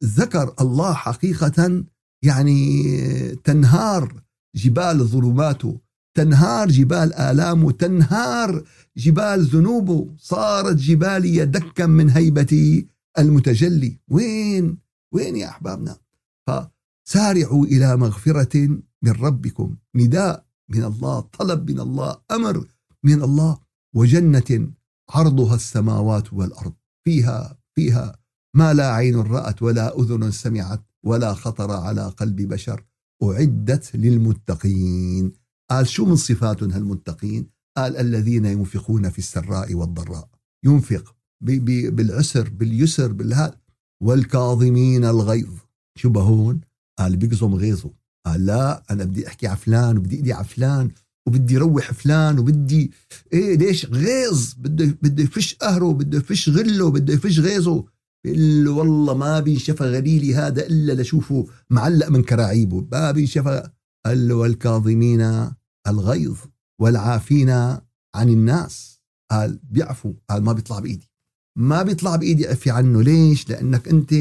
ذكر 0.05 0.53
الله 0.61 0.93
حقيقة 0.93 1.83
يعني 2.23 3.35
تنهار 3.35 4.23
جبال 4.55 5.05
ظلماته 5.05 5.79
تنهار 6.17 6.69
جبال 6.69 7.13
آلامه 7.13 7.71
تنهار 7.71 8.63
جبال 8.97 9.43
ذنوبه. 9.43 10.15
صارت 10.17 10.75
جبالي 10.75 11.45
دكا 11.45 11.85
من 11.85 12.09
هيبة 12.09 12.83
المتجلي. 13.19 13.99
وين؟ 14.07 14.77
وين 15.13 15.35
يا 15.35 15.47
أحبابنا؟ 15.47 15.97
فسارعوا 16.47 17.65
إلى 17.65 17.97
مغفرة 17.97 18.67
من 19.01 19.11
ربكم. 19.11 19.75
نداء 19.95 20.45
من 20.69 20.83
الله 20.83 21.19
طلب 21.19 21.71
من 21.71 21.79
الله 21.79 22.17
أمر 22.31 22.67
من 23.03 23.23
الله 23.23 23.59
وجنة 23.95 24.71
عرضها 25.09 25.55
السماوات 25.55 26.33
والأرض. 26.33 26.73
فيها 27.05 27.57
فيها 27.75 28.22
ما 28.55 28.73
لا 28.73 28.93
عين 28.93 29.15
رأت 29.15 29.61
ولا 29.61 29.99
أذن 29.99 30.31
سمعت 30.31 30.81
ولا 31.03 31.33
خطر 31.33 31.71
على 31.71 32.07
قلب 32.07 32.35
بشر. 32.35 32.85
أعدت 33.23 33.95
للمتقين. 33.95 35.31
قال 35.71 35.87
شو 35.87 36.05
من 36.05 36.15
صفاتهم 36.15 36.71
هالمتقين؟ 36.71 37.47
قال 37.77 37.97
الذين 37.97 38.45
ينفقون 38.45 39.09
في 39.09 39.19
السراء 39.19 39.73
والضراء. 39.73 40.29
ينفق 40.65 41.15
بالعسر 41.41 42.49
باليسر 42.49 43.11
بالهاد 43.11 43.55
والكاظمين 44.03 45.05
الغيظ. 45.05 45.53
شو 45.97 46.09
بهون 46.09 46.61
قال 46.99 47.15
بيقظم 47.15 47.55
غيظه. 47.55 47.91
قال 48.25 48.45
لا 48.45 48.83
أنا 48.91 49.03
بدي 49.03 49.27
أحكي 49.27 49.47
على 49.47 49.57
فلان 49.57 49.97
وبدي 49.97 50.15
ايدي 50.15 50.33
على 50.33 50.45
فلان 50.45 50.91
وبدي 51.27 51.57
روح 51.57 51.91
فلان 51.91 52.39
وبدي 52.39 52.91
إيه 53.33 53.57
ليش؟ 53.57 53.85
غيظ. 53.85 54.53
بده 54.57 54.97
بده 55.01 55.23
يفش 55.23 55.55
قهره 55.55 55.93
بده 55.93 56.17
يفش 56.17 56.49
غله 56.49 56.91
بده 56.91 57.13
يفش 57.13 57.39
غيظه. 57.39 57.85
بيقول 58.23 58.65
له 58.65 58.71
والله 58.71 59.13
ما 59.13 59.39
بينشفى 59.39 59.83
غليلي 59.83 60.35
هذا 60.35 60.67
إلا 60.67 61.01
لشوفه 61.01 61.47
معلق 61.69 62.09
من 62.09 62.23
كراعيبه. 62.23 62.87
ما 62.91 63.11
بينشفى 63.11 63.69
قال 64.05 64.27
له 64.27 64.35
والكاظمين 64.35 65.49
الغيظ 65.87 66.37
والعافين 66.81 67.49
عن 68.15 68.29
الناس. 68.29 69.01
قال 69.31 69.59
بيعفوا 69.63 70.13
قال 70.29 70.43
ما 70.43 70.53
بيطلع 70.53 70.79
بإيدي. 70.79 71.11
ما 71.57 71.83
بيطلع 71.83 72.15
بإيدي 72.15 72.49
أعفي 72.49 72.71
عنه. 72.71 73.01
ليش؟ 73.01 73.49
لأنك 73.49 73.87
أنت 73.87 74.13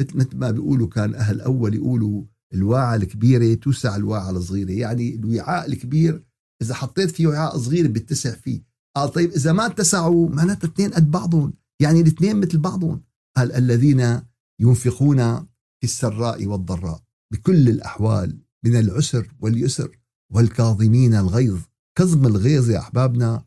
مثل 0.00 0.36
ما 0.36 0.50
بيقولوا 0.50 0.88
كان 0.88 1.14
أهل 1.14 1.40
أول 1.40 1.74
يقولوا 1.74 2.24
الواعة 2.54 2.94
الكبيرة 2.94 3.54
توسع 3.54 3.96
الواعة 3.96 4.30
الصغيرة. 4.30 4.70
يعني 4.70 5.14
الوعاء 5.14 5.66
الكبير 5.66 6.22
إذا 6.62 6.74
حطيت 6.74 7.10
فيه 7.10 7.26
وعاء 7.26 7.58
صغير 7.58 7.88
بتسع 7.88 8.30
فيه. 8.30 8.62
قال 8.96 9.12
طيب 9.12 9.30
إذا 9.30 9.52
ما 9.52 9.66
اتسعوا 9.66 10.28
معناتها 10.28 10.68
اثنين 10.68 10.90
قد 10.90 11.10
بعضهم. 11.10 11.52
يعني 11.80 12.00
الاثنين 12.00 12.36
مثل 12.36 12.58
بعضهم. 12.58 13.02
قال 13.36 13.52
الذين 13.52 14.22
ينفقون 14.60 15.38
في 15.80 15.84
السراء 15.84 16.46
والضراء 16.46 17.02
بكل 17.32 17.68
الأحوال 17.68 18.38
من 18.64 18.76
العسر 18.76 19.32
واليسر 19.40 19.98
والكاظمين 20.32 21.14
الغيظ 21.14 21.60
كظم 21.98 22.26
الغيظ 22.26 22.70
يا 22.70 22.78
أحبابنا 22.78 23.44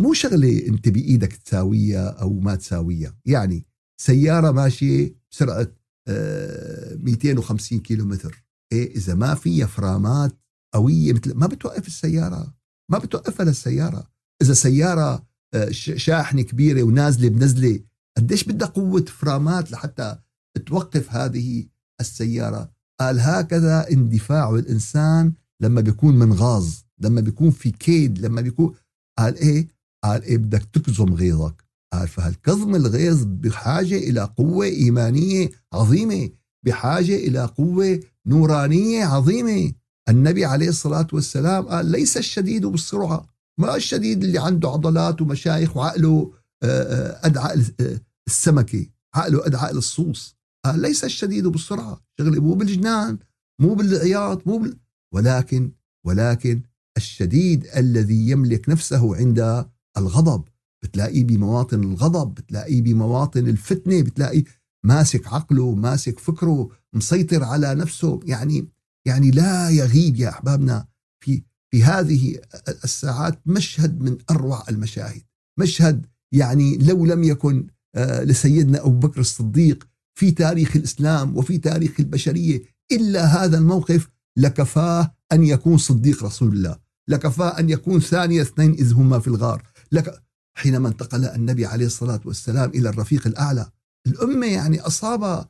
مو 0.00 0.12
شغلة 0.12 0.66
أنت 0.68 0.88
بإيدك 0.88 1.32
تساويها 1.32 2.08
أو 2.08 2.40
ما 2.40 2.54
تساويها. 2.54 3.16
يعني 3.24 3.66
سيارة 4.00 4.50
ماشية 4.50 5.14
بسرعة 5.32 5.72
250 6.08 7.80
كيلو 7.80 8.04
متر 8.04 8.44
إيه 8.72 8.96
إذا 8.96 9.14
ما 9.14 9.34
فيها 9.34 9.66
فرامات 9.66 10.38
قوية 10.74 11.12
مثل 11.12 11.34
ما 11.34 11.46
بتوقف 11.46 11.86
السيارة 11.86 12.54
ما 12.90 12.98
بتوقفها 12.98 13.46
للسيارة. 13.46 14.06
إذا 14.42 14.54
سيارة 14.54 15.26
آه، 15.54 15.70
شاحنة 15.70 16.42
كبيرة 16.42 16.82
ونازلة 16.82 17.28
بنزلة 17.28 17.80
قديش 18.20 18.44
بدها 18.44 18.68
قوة 18.68 19.04
فرامات 19.04 19.72
لحتى 19.72 20.18
توقف 20.66 21.12
هذه 21.12 21.66
السيارة؟ 22.00 22.70
قال 23.00 23.20
هكذا 23.20 23.90
اندفاع 23.90 24.50
الإنسان 24.54 25.32
لما 25.62 25.80
بيكون 25.80 26.18
منغاظ 26.18 26.68
لما 26.98 27.20
بيكون 27.20 27.50
في 27.50 27.70
كيد 27.70 28.18
لما 28.18 28.40
بيكون 28.40 28.74
قال 29.18 29.36
إيه؟ 29.36 29.68
قال 30.04 30.22
إيه؟ 30.22 30.36
بدك 30.38 30.64
تكظم 30.64 31.14
غيظك. 31.14 31.64
قال 31.92 32.08
فهالكظم 32.08 32.74
الغيظ 32.74 33.24
بحاجة 33.24 33.96
إلى 33.96 34.20
قوة 34.20 34.66
إيمانية 34.66 35.50
عظيمة 35.72 36.30
بحاجة 36.66 37.16
إلى 37.16 37.44
قوة 37.44 38.00
نورانية 38.26 39.04
عظيمة. 39.04 39.72
النبي 40.08 40.44
عليه 40.44 40.68
الصلاة 40.68 41.06
والسلام 41.12 41.68
قال 41.68 41.86
ليس 41.86 42.16
الشديد 42.16 42.66
بالسرعة 42.66 43.26
ما 43.60 43.76
الشديد 43.76 44.24
اللي 44.24 44.38
عنده 44.38 44.68
عضلات 44.68 45.22
ومشايخ 45.22 45.76
وعقله 45.76 46.32
آه، 46.62 46.66
آه، 46.66 47.26
أدعى 47.26 47.64
آه، 47.80 48.00
السمكة. 48.30 48.86
عقله 49.14 49.46
أدعى 49.46 49.72
للصوص 49.72 50.36
قال 50.64 50.80
ليس 50.80 51.04
الشديد 51.04 51.46
بالسرعة. 51.46 52.00
شغلة 52.18 52.40
مو 52.40 52.54
بالجنان 52.54 53.18
مو 53.60 53.74
بالعياط 53.74 54.46
مو 54.46 54.58
بال... 54.58 54.78
ولكن 55.14 55.72
ولكن 56.06 56.62
الشديد 56.96 57.66
الذي 57.76 58.30
يملك 58.30 58.68
نفسه 58.68 59.16
عند 59.16 59.66
الغضب. 59.96 60.44
بتلاقيه 60.82 61.24
بمواطن 61.24 61.82
الغضب 61.84 62.34
بتلاقيه 62.34 62.82
بمواطن 62.82 63.48
الفتنة 63.48 64.02
بتلاقيه 64.02 64.44
ماسك 64.84 65.26
عقله 65.28 65.74
ماسك 65.74 66.18
فكره 66.18 66.68
مسيطر 66.92 67.44
على 67.44 67.74
نفسه. 67.74 68.20
يعني 68.24 68.68
يعني 69.06 69.30
لا 69.30 69.70
يغيب 69.70 70.16
يا 70.16 70.28
أحبابنا 70.28 70.86
في 71.24 71.42
في 71.70 71.84
هذه 71.84 72.40
الساعات 72.84 73.40
مشهد 73.46 74.00
من 74.00 74.18
أروع 74.30 74.64
المشاهد. 74.68 75.22
مشهد 75.58 76.06
يعني 76.32 76.78
لو 76.78 77.06
لم 77.06 77.24
يكن 77.24 77.66
لسيدنا 77.96 78.80
أبو 78.80 79.08
بكر 79.08 79.20
الصديق 79.20 79.86
في 80.14 80.30
تاريخ 80.30 80.76
الإسلام 80.76 81.36
وفي 81.36 81.58
تاريخ 81.58 81.92
البشرية. 82.00 82.62
إلا 82.92 83.24
هذا 83.24 83.58
الموقف 83.58 84.08
لكفاه 84.36 85.14
أن 85.32 85.44
يكون 85.44 85.78
صديق 85.78 86.24
رسول 86.24 86.52
الله. 86.52 86.76
لكفاه 87.08 87.58
أن 87.58 87.70
يكون 87.70 88.00
ثاني 88.00 88.42
اثنين 88.42 88.70
إذ 88.72 88.92
هما 88.92 89.18
في 89.18 89.28
الغار. 89.28 89.62
لك 89.92 90.22
حينما 90.54 90.88
انتقل 90.88 91.24
النبي 91.24 91.66
عليه 91.66 91.86
الصلاة 91.86 92.20
والسلام 92.24 92.70
إلى 92.70 92.88
الرفيق 92.88 93.26
الأعلى. 93.26 93.70
الأمة 94.06 94.46
يعني 94.46 94.80
أصاب 94.80 95.46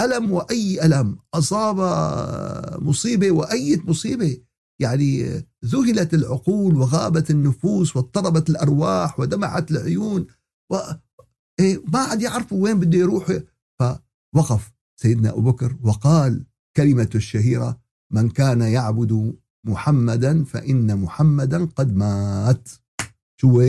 ألم 0.00 0.32
وأي 0.32 0.86
ألم. 0.86 1.18
أصاب 1.34 1.76
مصيبة 2.82 3.30
وأي 3.30 3.82
مصيبة. 3.84 4.38
يعني 4.80 5.42
ذهلت 5.64 6.14
العقول 6.14 6.76
وغابت 6.76 7.30
النفوس 7.30 7.96
واضطربت 7.96 8.50
الأرواح 8.50 9.20
ودمعت 9.20 9.70
العيون. 9.70 10.26
إيه 11.60 11.82
ما 11.92 11.98
عاد 11.98 12.22
يعرفوا 12.22 12.62
وين 12.62 12.78
بده 12.80 12.98
يروح. 12.98 13.38
فوقف 13.78 14.72
سيدنا 14.96 15.30
أبو 15.30 15.40
بكر 15.40 15.76
وقال 15.82 16.44
كلمة 16.76 17.10
الشهيرة 17.14 17.80
من 18.12 18.30
كان 18.30 18.60
يعبد 18.60 19.34
محمدا 19.66 20.44
فإن 20.44 20.96
محمدا 20.96 21.64
قد 21.64 21.96
مات. 21.96 22.68
شو 23.40 23.62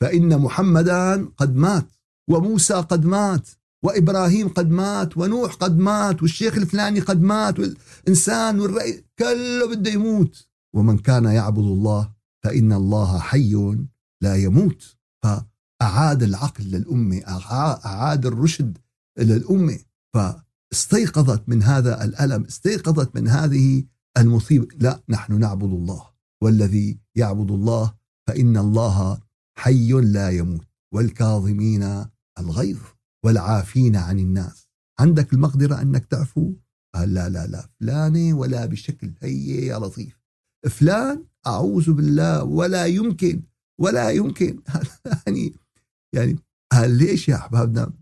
فإن 0.00 0.38
محمدا 0.38 1.24
قد 1.36 1.56
مات 1.56 1.86
وموسى 2.30 2.74
قد 2.74 3.04
مات 3.06 3.48
وإبراهيم 3.84 4.48
قد 4.48 4.70
مات 4.70 5.16
ونوح 5.16 5.54
قد 5.54 5.78
مات 5.78 6.22
والشيخ 6.22 6.56
الفلاني 6.56 7.00
قد 7.00 7.22
مات 7.22 7.58
والإنسان 7.58 8.60
والرئيس 8.60 9.02
كله 9.18 9.68
بده 9.68 9.90
يموت. 9.90 10.48
ومن 10.74 10.98
كان 10.98 11.24
يعبد 11.24 11.58
الله 11.58 12.12
فإن 12.44 12.72
الله 12.72 13.18
حي 13.18 13.76
لا 14.22 14.36
يموت. 14.36 14.96
فأعاد 15.80 16.22
العقل 16.22 16.64
للأمة 16.64 17.22
أعاد 17.86 18.26
الرشد 18.26 18.78
للأمة. 19.18 19.78
فاستيقظت 20.14 21.48
من 21.48 21.62
هذا 21.62 22.04
الألم 22.04 22.44
استيقظت 22.44 23.16
من 23.16 23.28
هذه 23.28 23.84
المصيبة. 24.18 24.68
لا 24.78 25.02
نحن 25.08 25.40
نعبد 25.40 25.72
الله 25.72 26.10
والذي 26.42 26.98
يعبد 27.16 27.50
الله 27.50 27.94
فإن 28.28 28.56
الله 28.56 29.20
حي 29.58 29.92
لا 29.92 30.30
يموت. 30.30 30.66
والكاظمين 30.94 32.04
الغيظ 32.38 32.78
والعافين 33.24 33.96
عن 33.96 34.18
الناس. 34.18 34.68
عندك 35.00 35.32
المقدرة 35.32 35.82
أنك 35.82 36.04
تعفو؟ 36.04 36.52
قال 36.94 37.14
لا 37.14 37.28
لا 37.28 37.46
لا 37.46 37.68
فلانة 37.80 38.34
ولا 38.34 38.66
بشكل 38.66 39.12
هي 39.22 39.66
يا 39.66 39.78
لطيف. 39.78 40.20
فلان 40.70 41.24
أعوذ 41.46 41.92
بالله 41.92 42.44
ولا 42.44 42.86
يمكن 42.86 43.42
ولا 43.80 44.10
يمكن. 44.10 44.62
يعني 45.26 45.54
يعني 46.14 46.38
قال 46.72 46.90
ليش 46.90 47.28
يا 47.28 47.36
أحبابنا؟ 47.36 47.92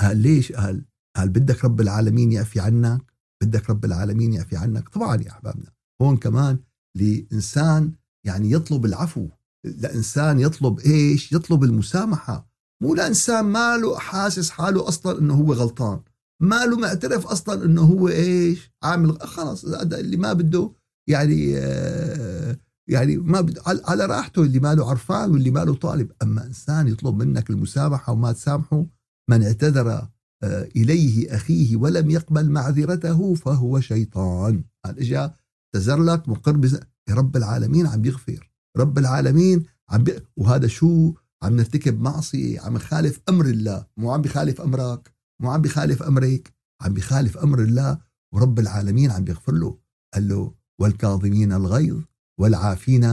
قال 0.00 0.16
ليش؟ 0.16 0.52
قال 0.52 0.84
قال 1.16 1.28
بدك 1.28 1.64
رب 1.64 1.80
العالمين 1.80 2.32
يعفي 2.32 2.60
عنك 2.60 3.12
بدك 3.42 3.70
رب 3.70 3.84
العالمين 3.84 4.32
يعفي 4.32 4.56
عنك؟ 4.56 4.88
طبعا 4.88 5.22
يا 5.22 5.30
أحبابنا. 5.30 5.72
هون 6.02 6.16
كمان 6.16 6.58
لإنسان 6.96 7.92
يعني 8.26 8.50
يطلب 8.50 8.84
العفو 8.84 9.28
لإنسان 9.64 10.40
يطلب 10.40 10.80
إيش؟ 10.80 11.32
يطلب 11.32 11.64
المسامحة. 11.64 12.52
مو 12.82 12.94
لإنسان 12.94 13.44
ماله 13.44 13.98
حاسس 13.98 14.50
حاله 14.50 14.88
أصلا 14.88 15.18
أنه 15.18 15.34
هو 15.34 15.52
غلطان. 15.52 16.00
ماله 16.40 16.76
معترف 16.76 17.26
أصلا 17.26 17.64
أنه 17.64 17.82
هو 17.82 18.08
إيش؟ 18.08 18.72
عامل 18.82 19.20
خلاص 19.20 19.64
اللي 19.64 20.16
ما 20.16 20.32
بده 20.32 20.72
يعني 21.08 21.58
آه 21.58 22.56
يعني 22.88 23.16
ما 23.16 23.40
بد 23.40 23.58
على 23.66 24.06
راحته 24.06 24.42
اللي 24.42 24.60
ماله 24.60 24.90
عرفان 24.90 25.30
واللي 25.30 25.50
ماله 25.50 25.74
طالب. 25.74 26.12
أما 26.22 26.46
إنسان 26.46 26.88
يطلب 26.88 27.22
منك 27.22 27.50
المسامحة 27.50 28.12
وما 28.12 28.32
تسامحه 28.32 28.86
من 29.30 29.42
اعتذر 29.42 29.90
آه 29.90 30.68
إليه 30.76 31.34
أخيه 31.34 31.76
ولم 31.76 32.10
يقبل 32.10 32.50
معذرته 32.50 33.34
فهو 33.34 33.80
شيطان. 33.80 34.64
قال 34.84 34.98
إجا 34.98 35.34
اعتذر 35.74 36.02
لك 36.02 36.28
مقر 36.28 36.80
رب 37.10 37.36
العالمين 37.36 37.86
عم 37.86 38.04
يغفر. 38.04 38.52
رب 38.76 38.98
العالمين 38.98 39.62
عم 39.90 40.04
بي... 40.04 40.12
وهذا 40.36 40.66
شو؟ 40.66 41.14
عم 41.42 41.56
نرتكب 41.56 42.00
معصية 42.00 42.60
عم 42.60 42.74
نخالف 42.74 43.20
أمر 43.28 43.46
الله. 43.46 43.86
مو 43.96 44.10
عم 44.10 44.22
بخالف 44.22 44.60
أمرك 44.60 45.12
مو 45.42 45.50
عم 45.50 45.60
بيخالف 45.62 46.02
أمرك 46.02 46.52
عم 46.82 46.94
بيخالف 46.94 47.38
أمر 47.38 47.62
الله 47.62 47.98
ورب 48.34 48.58
العالمين 48.58 49.10
عم 49.10 49.24
بيغفر 49.24 49.52
له. 49.52 49.78
قال 50.14 50.28
له 50.28 50.54
والكاظمين 50.80 51.52
الغيظ 51.52 52.00
والعافين 52.40 53.04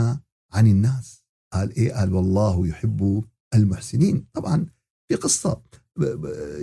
عن 0.53 0.67
الناس. 0.67 1.23
قال 1.53 1.75
إيه؟ 1.75 1.93
قال 1.93 2.13
والله 2.13 2.67
يحب 2.67 3.23
المحسنين. 3.53 4.25
طبعا 4.33 4.65
في 5.11 5.15
قصة. 5.15 5.61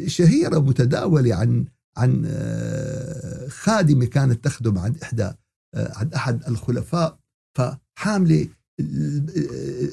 شهيرة 0.07 0.59
متداولة 0.59 1.35
عن 1.35 1.65
عن 1.97 2.25
آه، 2.27 3.49
خادمة 3.49 4.07
كانت 4.07 4.45
تخدم 4.45 4.79
عند 4.79 5.03
إحدى 5.03 5.33
آه، 5.75 5.93
عند 5.95 6.15
أحد 6.15 6.45
الخلفاء 6.49 7.19
فحاملة 7.59 8.49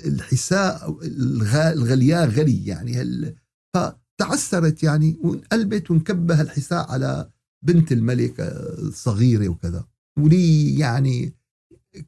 الحساء 0.06 1.00
الغلياء 1.74 2.28
غلي 2.28 2.66
يعني 2.66 3.36
فتعسرت 3.76 4.84
يعني 4.84 5.20
وانقلبت 5.24 5.92
وانكبه 5.92 6.42
الحساء 6.42 6.92
على 6.92 7.30
بنت 7.66 7.92
الملك 7.92 8.36
الصغيرة 8.40 9.50
وكذا. 9.50 9.86
ولي 10.20 10.80
يعني 10.80 11.34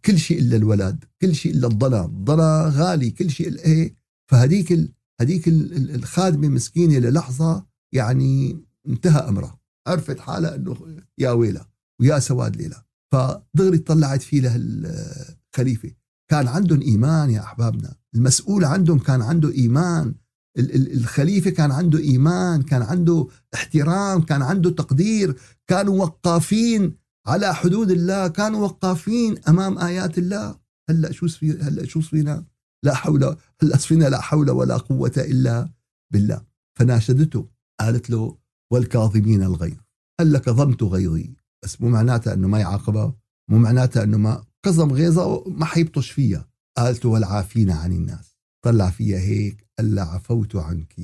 كل 0.06 0.20
شيء 0.20 0.40
إلا 0.40 0.56
الولد 0.56 1.04
كل 1.22 1.36
شيء 1.36 1.54
إلا 1.54 1.68
الضنا 1.68 2.06
الضنا 2.06 2.72
غالي 2.76 3.12
كل 3.12 3.30
شيء 3.30 3.48
إلا 3.48 3.66
إيه 3.66 3.94
فهديك 4.32 4.92
هديك 5.22 5.48
الخادمة 5.48 6.48
مسكينة 6.48 6.98
للحظة 7.00 7.66
يعني 7.94 8.60
انتهى 8.88 9.30
أمرها 9.30 9.60
عرفت 9.88 10.20
حالها 10.20 10.56
أنه 10.56 10.78
يا 11.18 11.32
ويلة 11.32 11.66
ويا 12.02 12.20
سواد 12.20 12.56
ليلة 12.56 12.84
فدغري 13.12 13.78
طلعت 13.78 14.22
فيه 14.22 14.42
له 14.42 14.56
الخليفة 14.56 15.92
كان 16.32 16.48
عندهم 16.48 16.82
إيمان 16.82 17.30
يا 17.30 17.44
أحبابنا. 17.44 17.96
المسؤول 18.16 18.66
عندهم 18.66 19.00
كان 19.00 19.22
عنده 19.22 19.52
إيمان. 19.52 20.16
الخليفة 20.58 21.50
كان 21.50 21.72
عنده 21.72 22.00
إيمان 22.00 22.62
كان 22.62 22.82
عنده 22.82 23.28
احترام 23.54 24.22
كان 24.22 24.42
عنده 24.42 24.70
تقدير 24.70 25.36
كانوا 25.68 26.04
وقافين 26.04 26.98
على 27.28 27.56
حدود 27.56 27.92
الله 27.92 28.28
كانوا 28.28 28.60
وقافين 28.60 29.36
أمام 29.48 29.78
آيات 29.78 30.18
الله. 30.18 30.60
هلأ 30.90 31.12
شو 31.12 31.28
هلأ 31.44 31.86
شو 31.86 32.02
فينا؟ 32.02 32.46
لا 32.84 32.96
حول 32.96 33.38
هلأ 33.64 33.78
فينا 33.78 34.06
لا 34.06 34.22
حول 34.22 34.50
ولا 34.50 34.78
قوة 34.78 35.14
إلا 35.18 35.70
بالله. 36.14 36.42
فناشدته 36.80 37.50
قالت 37.80 38.10
له 38.10 38.38
والكاظمين 38.74 39.44
الغيظ. 39.44 39.78
هلأ 40.22 40.40
كظمت 40.40 40.84
غيظي. 40.84 41.36
بس 41.64 41.82
مو 41.82 41.90
معناتها 41.90 42.34
إنه 42.34 42.48
ما 42.48 42.60
يعاقبها 42.60 43.16
مو 43.50 43.58
معناتها 43.58 44.04
إنه 44.04 44.18
ما 44.18 44.44
كظم 44.66 44.94
غيظة 44.94 45.44
ما 45.50 45.66
حيبطش 45.66 46.12
فيها. 46.12 46.50
قالت 46.78 47.06
والعافين 47.06 47.72
عن 47.72 47.92
الناس. 47.92 48.38
طلع 48.66 48.90
فيها 48.90 49.20
هيك 49.20 49.68
الا 49.80 50.04
عفوت 50.04 50.56
عنك. 50.56 50.96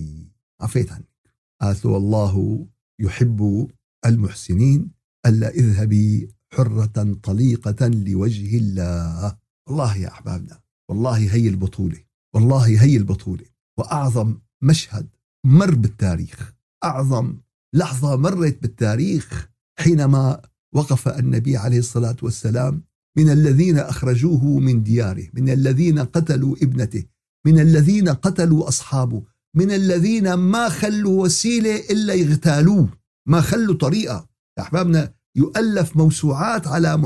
عفيت 0.62 0.92
عنك. 0.92 1.34
قالت 1.62 1.86
له 1.86 1.92
والله 1.92 2.68
يحب 3.00 3.68
المحسنين 4.06 4.92
ألا 5.26 5.50
اذهبي 5.50 6.30
حرة 6.54 7.18
طليقة 7.24 7.88
لوجه 7.88 8.58
الله. 8.58 9.38
والله 9.68 9.98
يا 9.98 10.08
أحبابنا 10.08 10.60
والله 10.90 11.18
هي 11.18 11.48
البطولة 11.48 11.98
والله 12.34 12.84
هي 12.84 12.98
البطولة. 12.98 13.46
وأعظم 13.78 14.38
مشهد 14.62 15.08
مر 15.46 15.76
بالتاريخ 15.76 16.54
أعظم 16.84 17.38
لحظة 17.74 18.16
مرت 18.16 18.62
بالتاريخ 18.62 19.50
حينما 19.80 20.42
وقف 20.74 21.08
النبي 21.08 21.58
عليه 21.58 21.80
الصلاة 21.80 22.16
والسلام 22.22 22.84
من 23.18 23.30
الذين 23.30 23.78
أخرجوه 23.78 24.46
من 24.60 24.84
دياره 24.84 25.28
من 25.34 25.50
الذين 25.50 26.00
قتلوا 26.00 26.56
ابنته 26.62 27.04
من 27.46 27.60
الذين 27.60 28.10
قتلوا 28.10 28.68
أصحابه 28.68 29.24
من 29.56 29.72
الذين 29.72 30.34
ما 30.34 30.70
خلوا 30.70 31.24
وسيلة 31.24 31.76
إلا 31.76 32.14
يغتالوه 32.14 32.90
ما 33.28 33.42
خلوا 33.42 33.76
طريقة 33.76 34.30
أحبابنا 34.60 35.14
يؤلف 35.36 35.98
موسوعات 35.98 36.68
على 36.68 36.98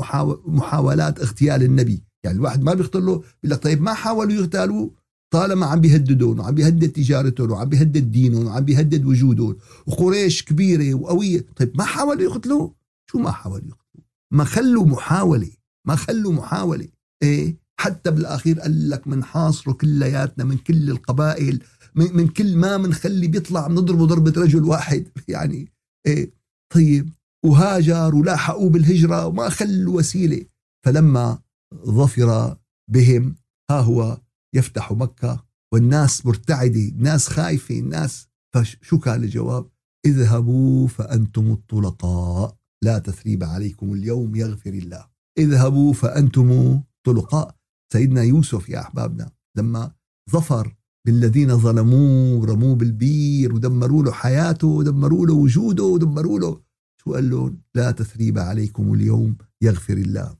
محاولات 0.46 1.20
اغتيال 1.20 1.62
النبي. 1.62 2.02
يعني 2.24 2.36
الواحد 2.36 2.62
ما 2.62 2.74
بيخطر 2.74 3.00
له 3.00 3.12
بيقول 3.16 3.28
لك 3.44 3.62
طيب 3.62 3.82
ما 3.82 3.94
حاولوا 3.94 4.32
يغتالوه؟ 4.32 4.90
طالما 5.32 5.66
عم 5.66 5.80
بيهددون 5.80 6.40
وعم 6.40 6.54
بيهدد 6.54 6.88
تجارتهم 6.88 7.50
وعم 7.50 7.68
بيهدد 7.68 8.10
دينهم 8.10 8.46
وعم 8.46 8.64
بيهدد 8.64 9.04
وجودهم 9.04 9.56
وقريش 9.86 10.42
كبيرة 10.42 10.94
وقوية. 10.94 11.46
طيب 11.56 11.76
ما 11.78 11.84
حاولوا 11.84 12.22
يقتلوه؟ 12.22 12.74
شو 13.10 13.18
ما 13.18 13.30
حاولوا 13.30 13.68
يقتلوه؟ 13.68 14.06
ما 14.32 14.44
خلوا 14.44 14.86
محاولة 14.86 15.50
ما 15.86 15.96
خلوا 15.96 16.32
محاولة. 16.32 16.88
إيه؟ 17.22 17.56
حتى 17.80 18.10
بالأخير 18.10 18.60
قال 18.60 18.90
لك 18.90 19.08
منحاصره 19.08 19.72
كلياتنا 19.72 20.44
من 20.44 20.56
كل 20.56 20.90
القبائل 20.90 21.62
من, 21.94 22.16
من 22.16 22.28
كل 22.28 22.56
ما 22.56 22.76
منخلي 22.76 23.28
بيطلع 23.28 23.66
بنضربه 23.66 24.06
ضربة 24.06 24.32
رجل 24.36 24.64
واحد. 24.64 25.08
يعني 25.28 25.72
إيه؟ 26.06 26.30
طيب 26.74 27.10
وهاجر 27.46 28.14
ولاحقوه 28.14 28.70
بالهجرة 28.70 29.26
وما 29.26 29.48
خلوا 29.48 29.96
وسيلة. 29.96 30.46
فلما 30.86 31.38
ظفر 31.74 32.56
بهم 32.90 33.36
ها 33.70 33.80
هو 33.80 34.20
يفتح 34.54 34.92
مكة 34.92 35.44
والناس 35.74 36.26
مرتعدة 36.26 36.88
الناس 36.88 37.28
خايفة 37.28 37.78
الناس 37.78 38.28
فشو 38.54 38.98
كان 38.98 39.24
الجواب؟ 39.24 39.70
اذهبوا 40.06 40.88
فأنتم 40.88 41.52
الطلقاء. 41.52 42.56
لا 42.84 42.98
تثريب 42.98 43.44
عليكم 43.44 43.92
اليوم 43.92 44.36
يغفر 44.36 44.70
الله. 44.70 45.06
اذهبوا 45.38 45.92
فأنتم 45.92 46.80
طلقاء. 47.06 47.56
سيدنا 47.92 48.22
يوسف 48.22 48.68
يا 48.68 48.80
أحبابنا 48.80 49.30
لما 49.58 49.92
ظفر 50.30 50.76
بالذين 51.06 51.58
ظلموه 51.58 52.46
رموه 52.46 52.74
بالبير 52.74 53.54
ودمروا 53.54 54.02
له 54.02 54.12
حياته 54.12 54.66
ودمروا 54.66 55.26
له 55.26 55.34
وجوده 55.34 55.84
ودمروا 55.84 56.38
له 56.40 56.60
شو 57.06 57.14
قال 57.14 57.30
لهم 57.30 57.58
لا 57.74 57.90
تثريب 57.90 58.38
عليكم 58.38 58.94
اليوم 58.94 59.36
يغفر 59.62 59.96
الله. 59.96 60.36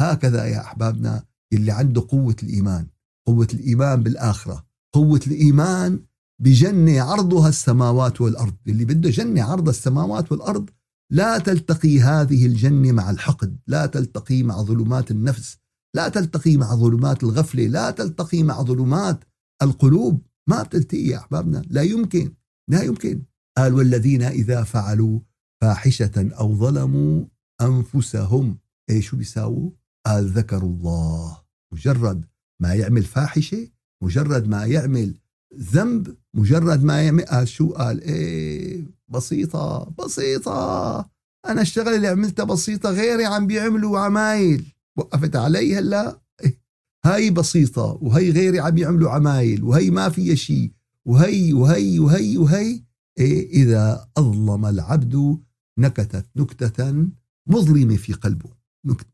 هكذا 0.00 0.44
يا 0.44 0.60
أحبابنا 0.60 1.24
اللي 1.52 1.72
عنده 1.72 2.06
قوة 2.08 2.36
الإيمان. 2.42 2.86
قوة 3.26 3.48
الإيمان 3.54 4.02
بالآخرة. 4.02 4.66
قوة 4.94 5.20
الإيمان 5.26 6.04
بجنة 6.42 7.02
عرضها 7.02 7.48
السماوات 7.48 8.20
والأرض. 8.20 8.54
اللي 8.66 8.84
بده 8.84 9.10
جنة 9.10 9.42
عرض 9.42 9.68
السماوات 9.68 10.32
والأرض 10.32 10.70
لا 11.12 11.38
تلتقي 11.38 12.00
هذه 12.00 12.46
الجنة 12.46 12.92
مع 12.92 13.10
الحقد. 13.10 13.58
لا 13.66 13.86
تلتقي 13.86 14.42
مع 14.42 14.62
ظلمات 14.62 15.10
النفس. 15.10 15.58
لا 15.96 16.08
تلتقي 16.08 16.56
مع 16.56 16.74
ظلمات 16.74 17.22
الغفلة. 17.22 17.66
لا 17.66 17.90
تلتقي 17.90 18.42
مع 18.42 18.62
ظلمات 18.62 19.24
القلوب. 19.62 20.22
ما 20.48 20.62
بتلتقي 20.62 21.06
يا 21.06 21.18
أحبابنا. 21.18 21.62
لا 21.70 21.82
يمكن. 21.82 22.34
لا 22.70 22.82
يمكن. 22.82 23.22
قال 23.58 23.74
والذين 23.74 24.22
إذا 24.22 24.62
فعلوا 24.62 25.20
فاحشة 25.62 26.30
أو 26.38 26.56
ظلموا 26.56 27.24
أنفسهم. 27.60 28.58
إيه 28.90 29.00
شو 29.00 29.16
بيساووا؟ 29.16 29.70
قال 30.06 30.28
ذكروا 30.28 30.70
الله. 30.70 31.38
مجرد 31.72 32.24
ما 32.60 32.74
يعمل 32.74 33.02
فاحشة 33.02 33.68
مجرد 34.02 34.48
ما 34.48 34.64
يعمل 34.64 35.14
ذنب 35.58 36.16
مجرد 36.34 36.84
ما 36.84 37.02
يعمل 37.02 37.24
قال 37.24 37.48
شو؟ 37.48 37.72
قال 37.72 38.00
إيه 38.00 38.86
بسيطة 39.08 39.94
بسيطة. 39.98 41.10
أنا 41.46 41.60
الشغلة 41.60 41.96
اللي 41.96 42.08
عملتها 42.08 42.44
بسيطة 42.44 42.90
غيري 42.90 43.24
عم 43.24 43.46
بيعملوا 43.46 43.98
عمايل. 43.98 44.74
وقفت 44.96 45.36
علي 45.36 45.78
هلأ. 45.78 46.20
هاي 47.04 47.30
بسيطة 47.30 47.98
وهي 48.02 48.30
غيري 48.30 48.60
عم 48.60 48.78
يعملوا 48.78 49.10
عمايل 49.10 49.64
وهي 49.64 49.90
ما 49.90 50.08
فيها 50.08 50.34
شيء 50.34 50.72
وهي 51.04 51.52
وهي 51.52 51.98
وهي 51.98 52.38
وهي. 52.38 52.82
إيه 53.18 53.50
إذا 53.62 54.08
أظلم 54.16 54.66
العبد 54.66 55.42
نكتت 55.82 56.26
نكتة 56.36 57.06
مظلمة 57.48 57.96
في 57.96 58.12
قلبه. 58.12 58.50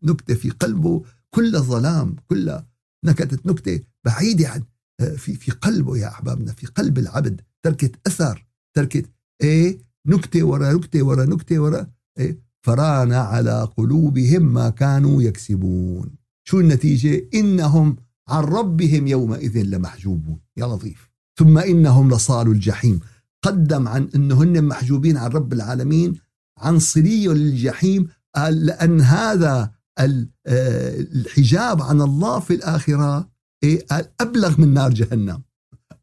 نكتة 0.03 0.35
في 0.35 0.51
قلبه 0.51 1.03
كل 1.31 1.59
ظلام 1.59 2.17
كل 2.27 2.61
نكتت 3.05 3.47
نكتة 3.47 3.81
بعيدة 4.05 4.49
عن 4.49 4.63
آه، 5.01 5.17
في 5.17 5.35
في 5.35 5.51
قلبه 5.51 5.97
يا 5.97 6.09
أحبابنا 6.09 6.53
في 6.53 6.67
قلب 6.67 6.99
العبد. 6.99 7.41
تركت 7.63 8.07
أثر 8.07 8.47
تركت 8.77 9.11
إيه 9.43 9.79
نكتة 10.07 10.43
ورا 10.43 10.73
نكتة 10.73 11.03
ورا 11.03 11.25
نكتة 11.25 11.59
ورا 11.59 11.87
إيه 12.19 12.39
فران 12.67 13.13
على 13.13 13.69
قلوبهم 13.77 14.55
ما 14.55 14.71
كانوا 14.71 15.23
يكسبون. 15.23 16.11
شو 16.49 16.61
النتيجة؟ 16.61 17.29
إنهم 17.35 17.97
عن 18.29 18.43
ربهم 18.45 19.07
يومئذ 19.07 19.63
لمحجوبون. 19.63 20.41
يا 20.57 20.67
لطيف. 20.67 21.11
ثم 21.39 21.59
إنهم 21.59 22.11
لصالوا 22.11 22.55
الجحيم. 22.55 23.01
قدم 23.43 23.89
عن 23.89 24.09
أنه 24.15 24.43
هن 24.43 24.65
محجوبين 24.65 25.17
عن 25.17 25.31
رب 25.31 25.53
العالمين 25.53 26.15
عن 26.61 26.79
صلي 26.79 27.27
للجحيم 27.27 28.09
قال 28.37 28.67
لأن 28.67 29.01
هذا 29.01 29.71
آه، 29.99 31.01
الحجاب 31.01 31.83
عن 31.83 32.01
الله 32.01 32.41
في 32.41 32.55
الآخرة 32.55 33.29
إيه؟ 33.63 33.87
قال 33.87 34.09
أبلغ 34.21 34.61
من 34.61 34.75
نار 34.75 34.91
جهنم 34.95 35.43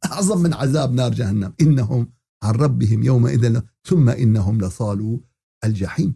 أعظم 0.11 0.41
من 0.41 0.53
عذاب 0.53 0.93
نار 0.93 1.13
جهنم. 1.13 1.53
إنهم 1.61 2.11
عن 2.43 2.53
ربهم 2.53 3.03
يومئذ 3.03 3.61
ثم 3.83 4.09
إنهم 4.09 4.61
لصالوا 4.61 5.19
الجحيم. 5.63 6.13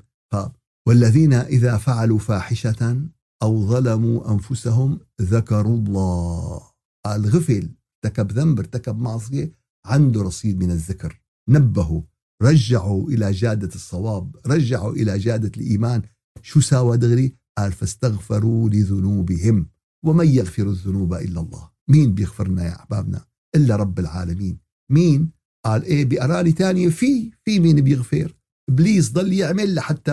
والذين 0.87 1.33
إذا 1.33 1.77
فعلوا 1.77 2.19
فاحشة 2.19 3.01
أو 3.43 3.67
ظلموا 3.67 4.31
أنفسهم 4.31 4.99
ذكروا 5.21 5.77
الله. 5.77 6.61
قال 7.05 7.25
غفل 7.25 7.69
ارتكب 8.05 8.31
ذنب 8.31 8.59
ارتكب 8.59 8.97
معصية 8.97 9.51
عنده 9.85 10.21
رصيد 10.21 10.63
من 10.63 10.71
الذكر. 10.71 11.21
نبهوا. 11.49 12.01
رجعوا 12.41 13.09
إلى 13.09 13.31
جادة 13.31 13.75
الصواب 13.75 14.35
رجعوا 14.45 14.93
إلى 14.93 15.17
جادة 15.17 15.51
الإيمان. 15.57 16.01
شو 16.41 16.59
ساوى 16.59 16.97
دغري؟ 16.97 17.35
قال 17.57 17.71
فاستغفروا 17.71 18.69
لذنوبهم 18.69 19.69
ومن 20.05 20.27
يغفر 20.27 20.69
الذنوب 20.69 21.13
إلا 21.13 21.41
الله. 21.41 21.69
مين 21.87 22.13
بيغفر 22.13 22.47
لنا 22.47 22.65
يا 22.65 22.75
أحبابنا؟ 22.75 23.25
إلا 23.55 23.75
رب 23.75 23.99
العالمين. 23.99 24.57
مين؟ 24.91 25.31
قال 25.65 25.83
إيه 25.83 26.05
بأراني 26.05 26.51
تانية 26.51 26.89
في 26.89 27.31
في 27.45 27.59
مين 27.59 27.81
بيغفر؟ 27.81 28.35
إبليس 28.69 29.11
ضل 29.11 29.33
يعمل 29.33 29.75
لحتى 29.75 30.11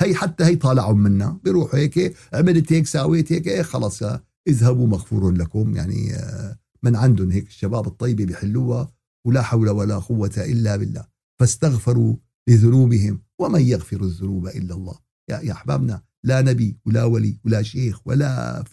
هي 0.00 0.14
حتى 0.14 0.44
هي 0.44 0.56
طالعوا 0.56 0.94
منا. 0.94 1.38
بيروحوا 1.44 1.78
هيك 1.78 2.16
عملت 2.32 2.72
هيك 2.72 2.86
سويت 2.86 3.32
هيك 3.32 3.48
إيه 3.48 3.62
خلص 3.62 4.02
اذهبوا 4.48 4.86
مغفور 4.86 5.30
لكم. 5.30 5.76
يعني 5.76 6.14
آه، 6.14 6.58
من 6.82 6.96
عندهم 6.96 7.30
هيك 7.30 7.46
الشباب 7.46 7.86
الطيبة 7.86 8.24
بيحلوها. 8.24 8.92
ولا 9.26 9.42
حول 9.42 9.70
ولا 9.70 9.98
قوة 9.98 10.32
إلا 10.36 10.76
بالله. 10.76 11.04
فاستغفروا 11.40 12.16
لذنوبهم 12.48 13.20
ومن 13.40 13.60
يغفر 13.60 14.00
الذنوب 14.02 14.46
إلا 14.46 14.74
الله. 14.74 14.98
يا 15.30 15.40
يا 15.40 15.52
أحبابنا 15.52 16.02
لا 16.24 16.40
نبي 16.40 16.78
ولا 16.86 17.04
ولي 17.04 17.40
ولا 17.44 17.62
شيخ 17.62 18.00
ولا 18.06 18.64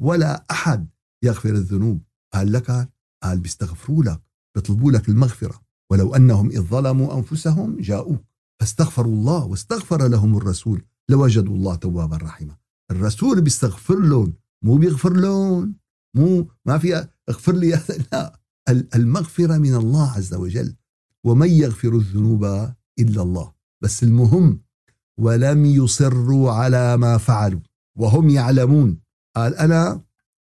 ولا 0.00 0.46
أحد 0.50 0.88
يغفر 1.24 1.50
الذنوب. 1.50 2.02
قال 2.34 2.52
لك 2.52 2.88
قال 3.22 3.40
بيستغفروا 3.40 4.04
لك 4.04 4.20
بيطلبوا 4.54 4.92
لك 4.92 5.08
المغفرة. 5.08 5.60
ولو 5.90 6.14
أنهم 6.14 6.50
إذ 6.50 6.60
ظلموا 6.60 7.16
أنفسهم 7.18 7.80
جاءوك. 7.80 8.24
فاستغفروا 8.60 9.12
الله 9.12 9.44
واستغفر 9.44 10.08
لهم 10.08 10.36
الرسول. 10.36 10.82
لوجدوا 11.08 11.54
الله 11.54 11.74
توابا 11.74 12.16
رحيما. 12.16 12.56
الرسول 12.90 13.40
بيستغفر 13.40 13.98
لهم 14.00 14.32
مو 14.64 14.76
بيغفر 14.76 15.12
لهم. 15.12 15.74
مو 16.16 16.48
ما 16.66 16.78
في 16.78 17.08
اغفر 17.28 17.52
لي 17.52 17.80
لا. 18.12 18.43
المغفرة 18.68 19.58
من 19.58 19.74
الله 19.74 20.10
عز 20.10 20.34
وجل 20.34 20.74
ومن 21.24 21.50
يغفر 21.50 21.96
الذنوب 21.96 22.44
إلا 22.98 23.22
الله. 23.22 23.52
بس 23.82 24.02
المهم 24.02 24.60
ولم 25.18 25.66
يصروا 25.66 26.52
على 26.52 26.96
ما 26.96 27.18
فعلوا 27.18 27.60
وهم 27.98 28.28
يعلمون. 28.28 29.00
قال 29.36 29.54
أنا 29.56 30.00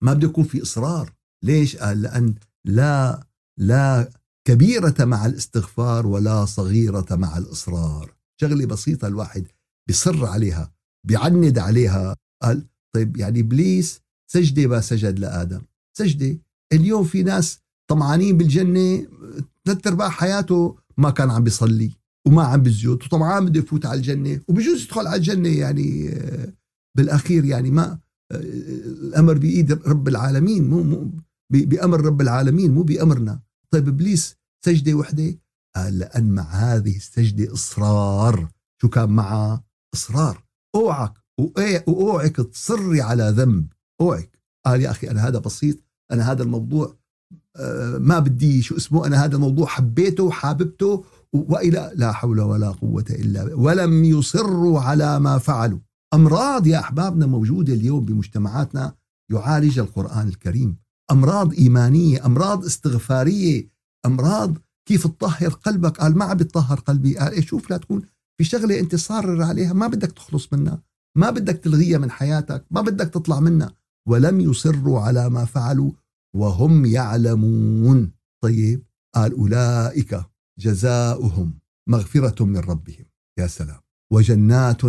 ما 0.01 0.13
بدي 0.13 0.25
يكون 0.25 0.43
في 0.43 0.61
إصرار. 0.61 1.13
ليش؟ 1.43 1.75
قال 1.75 2.01
لأن 2.01 2.35
لا 2.65 3.27
لا 3.57 4.09
كبيرة 4.47 5.05
مع 5.05 5.25
الاستغفار 5.25 6.07
ولا 6.07 6.45
صغيرة 6.45 7.15
مع 7.15 7.37
الإصرار. 7.37 8.15
شغلة 8.41 8.65
بسيطة 8.65 9.07
الواحد 9.07 9.45
بيصر 9.87 10.25
عليها 10.25 10.71
بيعند 11.07 11.59
عليها. 11.59 12.15
قال 12.41 12.65
طيب 12.95 13.17
يعني 13.17 13.39
إبليس 13.39 14.01
سجدة 14.31 14.67
ما 14.67 14.81
سجد 14.81 15.19
لآدم. 15.19 15.61
سجدة. 15.97 16.37
اليوم 16.73 17.03
في 17.03 17.23
ناس 17.23 17.59
طمعانين 17.89 18.37
بالجنة 18.37 19.07
ثلاث 19.65 19.87
أرباع 19.87 20.09
حياته 20.09 20.75
ما 20.97 21.09
كان 21.09 21.31
عم 21.31 21.43
بيصلي 21.43 21.91
وما 22.27 22.43
عم 22.43 22.63
بيسجد 22.63 22.89
وطمعان 22.89 23.45
بده 23.45 23.59
يفوت 23.59 23.85
على 23.85 23.97
الجنة 23.97 24.41
وبجوز 24.47 24.83
يدخل 24.83 25.07
على 25.07 25.15
الجنة 25.15 25.49
يعني 25.49 26.09
آه، 26.09 26.53
بالأخير 26.97 27.45
يعني 27.45 27.71
ما 27.71 27.99
آه، 28.31 28.35
الأمر 28.35 29.37
بإيد 29.37 29.71
رب 29.71 30.07
العالمين 30.07 30.69
مو 30.69 30.83
مو 30.83 31.11
بأمر 31.51 32.01
رب 32.01 32.21
العالمين 32.21 32.71
مو 32.71 32.83
بأمرنا. 32.83 33.39
طيب 33.71 33.87
إبليس 33.87 34.35
سجدة 34.65 34.93
وحدة؟ 34.93 35.37
قال 35.75 35.99
لأن 35.99 36.31
مع 36.31 36.43
هذه 36.43 36.95
السجدة 36.95 37.53
إصرار. 37.53 38.49
شو 38.81 38.89
كان 38.89 39.09
معها 39.09 39.63
إصرار. 39.93 40.43
أوعك 40.75 41.13
واوعك 41.87 42.35
تصري 42.35 43.01
على 43.01 43.29
ذنب. 43.29 43.73
أوعك. 44.01 44.39
قال 44.65 44.81
يا 44.81 44.91
أخي 44.91 45.09
أنا 45.09 45.27
هذا 45.27 45.39
بسيط 45.39 45.77
أنا 46.11 46.31
هذا 46.31 46.43
الموضوع 46.43 46.98
ما 47.99 48.19
بدي 48.19 48.61
شو 48.61 48.77
اسمه 48.77 49.07
أنا 49.07 49.25
هذا 49.25 49.35
الموضوع 49.35 49.67
حبيته 49.67 50.23
وحاببته 50.23 51.03
والى 51.33 51.91
لا 51.95 52.11
حول 52.11 52.39
ولا 52.41 52.71
قوة 52.71 53.05
إلا 53.09 53.53
ولم 53.55 54.03
يصروا 54.03 54.79
على 54.79 55.19
ما 55.19 55.37
فعلوا. 55.37 55.79
أمراض 56.13 56.67
يا 56.67 56.79
أحبابنا 56.79 57.25
موجودة 57.25 57.73
اليوم 57.73 58.05
بمجتمعاتنا 58.05 58.93
يعالج 59.31 59.79
القرآن 59.79 60.27
الكريم. 60.27 60.77
أمراض 61.11 61.53
إيمانية 61.53 62.25
أمراض 62.25 62.65
استغفارية 62.65 63.69
أمراض 64.05 64.57
كيف 64.87 65.07
تطهر 65.07 65.49
قلبك. 65.49 65.97
قال 65.97 66.17
ما 66.17 66.25
عم 66.25 66.37
بتطهر 66.37 66.79
قلبي. 66.79 67.17
قال 67.17 67.33
إيه 67.33 67.41
شوف 67.41 67.69
لا 67.69 67.77
تكون 67.77 68.01
في 68.37 68.43
شغلة 68.43 68.79
أنت 68.79 68.95
صارر 68.95 69.43
عليها. 69.43 69.73
ما 69.73 69.87
بدك 69.87 70.11
تخلص 70.11 70.53
منها. 70.53 70.81
ما 71.17 71.29
بدك 71.29 71.57
تلغيها 71.57 71.97
من 71.97 72.11
حياتك. 72.11 72.65
ما 72.71 72.81
بدك 72.81 73.07
تطلع 73.09 73.39
منها. 73.39 73.73
ولم 74.07 74.39
يصروا 74.39 74.99
على 74.99 75.29
ما 75.29 75.45
فعلوا. 75.45 75.91
وهم 76.35 76.85
يعلمون. 76.85 78.11
طيب 78.43 78.83
قال 79.15 79.31
أولئك 79.33 80.21
جزاؤهم 80.59 81.59
مغفرة 81.89 82.45
من 82.45 82.57
ربهم. 82.57 83.05
يا 83.39 83.47
سلام. 83.47 83.79
وجنات 84.13 84.81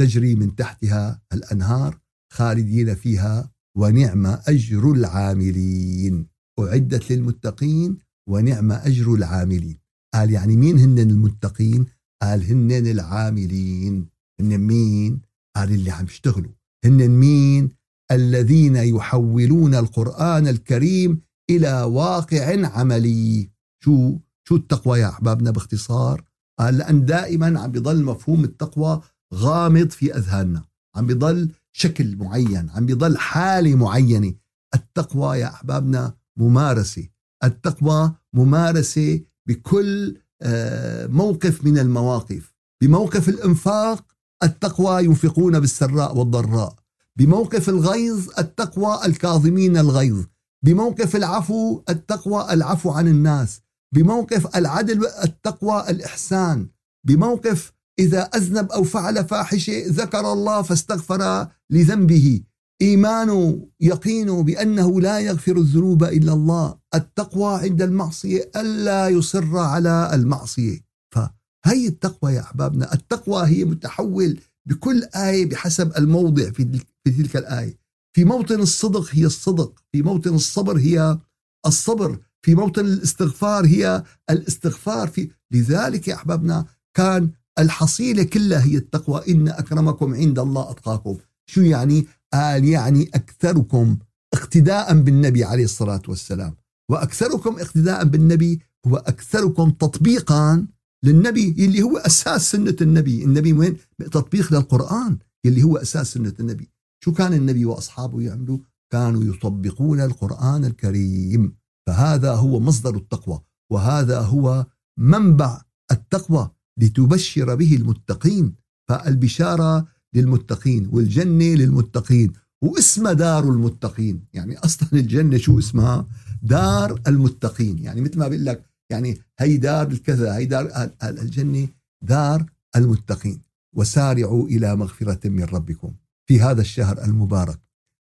تجري 0.00 0.34
من 0.34 0.54
تحتها 0.54 1.22
الأنهار 1.32 2.00
خالدين 2.32 2.94
فيها 2.94 3.50
ونعم 3.76 4.26
أجر 4.26 4.92
العاملين. 4.92 6.26
أعدت 6.60 7.12
للمتقين 7.12 7.98
ونعم 8.28 8.72
أجر 8.72 9.14
العاملين. 9.14 9.78
قال 10.14 10.30
يعني 10.30 10.56
مين 10.56 10.78
هن 10.78 10.98
المتقين؟ 10.98 11.86
قال 12.22 12.44
هن 12.44 12.72
العاملين. 12.72 14.08
هن 14.40 14.58
مين؟ 14.58 15.20
قال 15.56 15.72
اللي 15.72 15.90
عم 15.90 16.04
يشتغلوا. 16.04 16.52
هن 16.84 17.08
مين؟ 17.08 17.70
الذين 18.14 18.76
يحولون 18.76 19.74
القرآن 19.74 20.48
الكريم 20.48 21.20
إلى 21.50 21.82
واقع 21.82 22.66
عملي. 22.66 23.50
شو 23.84 24.18
شو 24.48 24.56
التقوى 24.56 24.98
يا 24.98 25.08
أحبابنا؟ 25.08 25.50
باختصار 25.50 26.24
لأن 26.60 27.04
دائما 27.04 27.60
عم 27.60 27.70
بيضل 27.70 28.04
مفهوم 28.04 28.44
التقوى 28.44 29.00
غامض 29.34 29.90
في 29.90 30.16
أذهاننا. 30.16 30.64
عم 30.96 31.06
بيضل 31.06 31.50
شكل 31.72 32.16
معين 32.16 32.70
عم 32.70 32.86
بيضل 32.86 33.18
حالة 33.18 33.74
معينة. 33.74 34.34
التقوى 34.74 35.38
يا 35.38 35.46
أحبابنا 35.46 36.14
ممارسة. 36.36 37.08
التقوى 37.44 38.14
ممارسة 38.32 39.20
بكل 39.48 40.18
آه، 40.42 41.06
موقف 41.06 41.64
من 41.64 41.78
المواقف. 41.78 42.54
بموقف 42.82 43.28
الإنفاق 43.28 44.04
التقوى 44.42 45.04
ينفقون 45.04 45.60
بالسراء 45.60 46.16
والضراء. 46.16 46.83
بموقف 47.18 47.68
الغيظ 47.68 48.28
التقوى 48.38 49.00
الكاظمين 49.06 49.76
الغيظ 49.76 50.24
بموقف 50.64 51.16
العفو 51.16 51.82
التقوى 51.88 52.52
العفو 52.52 52.90
عن 52.90 53.08
الناس 53.08 53.60
بموقف 53.94 54.56
العدل 54.56 55.06
التقوى 55.24 55.90
الإحسان 55.90 56.68
بموقف 57.06 57.72
إذا 57.98 58.22
أذنب 58.22 58.72
أو 58.72 58.84
فعل 58.84 59.24
فاحشة 59.24 59.82
ذكر 59.86 60.32
الله 60.32 60.62
فاستغفر 60.62 61.48
لذنبه. 61.70 62.40
إيمانه 62.82 63.68
يقينه 63.80 64.42
بأنه 64.42 65.00
لا 65.00 65.18
يغفر 65.18 65.56
الذنوب 65.56 66.04
إلا 66.04 66.32
الله. 66.32 66.78
التقوى 66.94 67.54
عند 67.54 67.82
المعصية 67.82 68.50
ألا 68.56 69.08
يصر 69.08 69.58
على 69.58 70.10
المعصية. 70.14 70.80
فهي 71.14 71.86
التقوى 71.86 72.32
يا 72.32 72.40
أحبابنا 72.40 72.94
التقوى 72.94 73.46
هي 73.46 73.64
متحول 73.64 74.40
بكل 74.66 75.04
آية 75.16 75.46
بحسب 75.46 75.92
الموضع 75.98 76.50
في 76.50 76.62
في 77.04 77.10
تلك 77.10 77.36
الآية. 77.36 77.78
في 78.16 78.24
موطن 78.24 78.60
الصدق 78.60 79.08
هي 79.10 79.26
الصدق 79.26 79.82
في 79.92 80.02
موطن 80.02 80.34
الصبر 80.34 80.78
هي 80.78 81.18
الصبر 81.66 82.18
في 82.42 82.54
موطن 82.54 82.84
الاستغفار 82.84 83.66
هي 83.66 84.04
الاستغفار. 84.30 85.08
في 85.08 85.30
لذلك 85.52 86.08
يا 86.08 86.14
أحبابنا 86.14 86.66
كان 86.96 87.30
الحصيلة 87.58 88.22
كلها 88.22 88.64
هي 88.64 88.76
التقوى. 88.76 89.22
إن 89.28 89.48
أكرمكم 89.48 90.14
عند 90.14 90.38
الله 90.38 90.70
أتقاكم. 90.70 91.16
شو 91.46 91.60
يعني؟ 91.60 92.06
قال 92.32 92.64
يعني 92.64 93.10
أكثركم 93.14 93.98
اقتداء 94.34 95.00
بالنبي 95.00 95.44
عليه 95.44 95.64
الصلاة 95.64 96.02
والسلام. 96.08 96.54
وأكثركم 96.90 97.58
اقتداء 97.58 98.04
بالنبي 98.04 98.60
هو 98.86 98.96
أكثركم 98.96 99.70
تطبيقا 99.70 100.66
للنبي 101.04 101.64
اللي 101.64 101.82
هو 101.82 101.98
أساس 101.98 102.50
سنة 102.50 102.76
النبي. 102.80 103.24
النبي 103.24 103.52
وين؟ 103.52 103.76
تطبيق 103.98 104.52
للقرآن 104.52 105.18
اللي 105.46 105.62
هو 105.62 105.76
أساس 105.76 106.12
سنة 106.12 106.34
النبي. 106.40 106.73
شو 107.04 107.12
كان 107.12 107.32
النبي 107.32 107.64
وأصحابه 107.64 108.20
يعملوا؟ 108.20 108.58
كانوا 108.92 109.24
يطبقون 109.24 110.00
القرآن 110.00 110.64
الكريم. 110.64 111.56
فهذا 111.86 112.32
هو 112.32 112.60
مصدر 112.60 112.96
التقوى 112.96 113.40
وهذا 113.72 114.20
هو 114.20 114.66
منبع 114.98 115.62
التقوى 115.92 116.50
لتبشر 116.80 117.54
به 117.54 117.76
المتقين. 117.76 118.54
فالبشارة 118.88 119.86
للمتقين 120.14 120.88
والجنة 120.92 121.44
للمتقين 121.44 122.32
واسمها 122.62 123.12
دار 123.12 123.44
المتقين. 123.44 124.24
يعني 124.32 124.58
أصلا 124.58 124.88
الجنة 124.92 125.36
شو 125.36 125.58
اسمها؟ 125.58 126.06
دار 126.42 127.00
المتقين. 127.06 127.78
يعني 127.78 128.00
مثل 128.00 128.18
ما 128.18 128.28
بقول 128.28 128.44
لك 128.44 128.64
يعني 128.90 129.18
هي 129.38 129.56
دار 129.56 129.86
الكذا 129.86 130.36
هي 130.36 130.44
دار 130.44 130.90
الجنة 131.02 131.68
دار 132.02 132.46
المتقين. 132.76 133.40
وسارعوا 133.76 134.46
إلى 134.46 134.76
مغفرة 134.76 135.28
من 135.28 135.44
ربكم. 135.44 135.92
في 136.28 136.40
هذا 136.40 136.60
الشهر 136.60 137.04
المبارك 137.04 137.60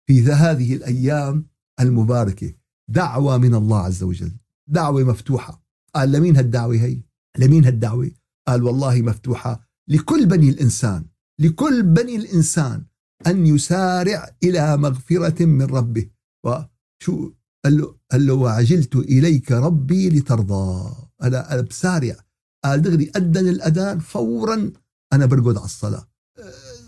في 0.07 0.23
هذه 0.23 0.75
الأيام 0.75 1.47
المباركة. 1.79 2.53
دعوة 2.89 3.37
من 3.37 3.55
الله 3.55 3.79
عز 3.79 4.03
وجل 4.03 4.31
دعوة 4.67 5.03
مفتوحة. 5.03 5.63
قال 5.95 6.11
لمين 6.11 6.37
هالدعوة 6.37 6.75
هي؟ 6.75 7.03
لمين 7.37 7.65
هالدعوة؟ 7.65 8.11
قال 8.47 8.63
والله 8.63 9.01
مفتوحة 9.01 9.67
لكل 9.87 10.25
بني 10.25 10.49
الإنسان 10.49 11.05
لكل 11.39 11.83
بني 11.83 12.15
الإنسان 12.15 12.85
أن 13.27 13.45
يسارع 13.47 14.35
إلى 14.43 14.77
مغفرة 14.77 15.45
من 15.45 15.65
ربه. 15.65 16.09
وشو 16.45 17.33
قال 17.65 17.77
له, 17.77 17.95
قال 18.11 18.25
له 18.27 18.33
وعجلت 18.33 18.95
إليك 18.95 19.51
ربي 19.51 20.09
لترضى. 20.09 20.95
أنا, 21.23 21.53
أنا 21.53 21.61
بسارع. 21.61 22.15
قال 22.63 22.81
دغري 22.81 23.11
أذن 23.15 23.47
الأذان 23.47 23.99
فورا 23.99 24.71
أنا 25.13 25.25
برقد 25.25 25.57
على 25.57 25.65
الصلاة. 25.65 26.07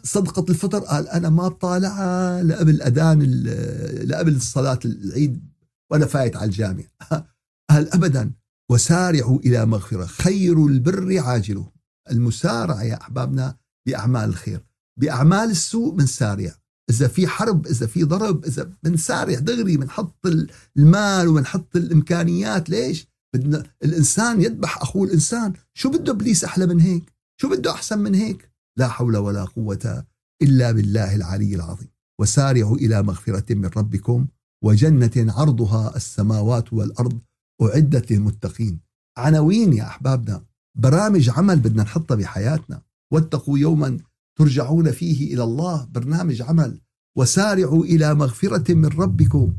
صدقة 0.06 0.46
الفطر 0.50 0.80
قال 0.80 1.08
أنا 1.08 1.30
ما 1.30 1.48
طالعها 1.48 2.44
لقبل 2.44 2.70
الأذان 2.70 3.22
لقبل 4.04 4.36
الصلاة 4.36 4.80
العيد 4.86 5.44
وأنا 5.92 6.06
فايت 6.06 6.36
على 6.36 6.46
الجامع. 6.46 6.84
قال 7.70 7.94
أبدا 7.94 8.32
وسارعوا 8.72 9.40
إلى 9.40 9.66
مغفرة 9.66 10.06
خير 10.06 10.66
البر 10.66 11.20
عاجله. 11.20 11.72
المسارعة 12.12 12.84
يا 12.84 13.02
أحبابنا 13.02 13.56
بأعمال 13.88 14.30
الخير. 14.30 14.66
بأعمال 15.00 15.50
السوء 15.52 15.96
بنسارع 15.96 16.56
إذا 16.90 17.08
في 17.08 17.28
حرب 17.28 17.68
إذا 17.68 17.88
في 17.88 18.04
ضرب 18.04 18.46
إذا 18.46 18.72
بنسارع 18.84 19.40
دغري 19.40 19.78
بنحط 19.78 20.28
المال 20.78 21.28
وبنحط 21.28 21.76
الإمكانيات 21.76 22.70
ليش؟ 22.70 23.08
بدنا 23.36 23.64
الإنسان 23.84 24.42
يذبح 24.42 24.82
أخوه 24.82 25.08
الإنسان. 25.08 25.54
شو 25.74 25.90
بده 25.90 26.12
إبليس 26.12 26.44
أحلى 26.44 26.66
من 26.66 26.80
هيك؟ 26.80 27.14
شو 27.42 27.50
بده 27.50 27.72
أحسن 27.72 28.00
من 28.00 28.16
هيك؟ 28.16 28.55
لا 28.78 28.88
حول 28.88 29.18
ولا 29.18 29.44
قوة 29.44 30.06
إلا 30.42 30.72
بالله 30.72 31.16
العلي 31.16 31.56
العظيم. 31.56 31.88
وسارعوا 32.22 32.78
إلى 32.78 33.04
مغفرة 33.04 33.54
من 33.54 33.70
ربكم 33.78 34.28
وجنة 34.64 35.12
عرضها 35.18 35.96
السماوات 35.96 36.74
والأرض 36.74 37.20
أعدت 37.62 38.12
للمتقين. 38.12 38.80
عناوين 39.18 39.74
يا 39.74 39.88
أحبابنا. 39.88 40.44
برامج 40.78 41.30
عمل 41.30 41.60
بدنا 41.60 41.84
نحطها 41.84 42.16
بحياتنا. 42.16 42.82
واتقوا 43.14 43.60
يوما 43.60 43.98
ترجعون 44.38 44.92
فيه 44.92 45.34
إلى 45.34 45.44
الله. 45.44 45.86
برنامج 45.86 46.42
عمل. 46.42 46.82
وسارعوا 47.18 47.84
إلى 47.84 48.14
مغفرة 48.14 48.74
من 48.74 48.86
ربكم 48.86 49.54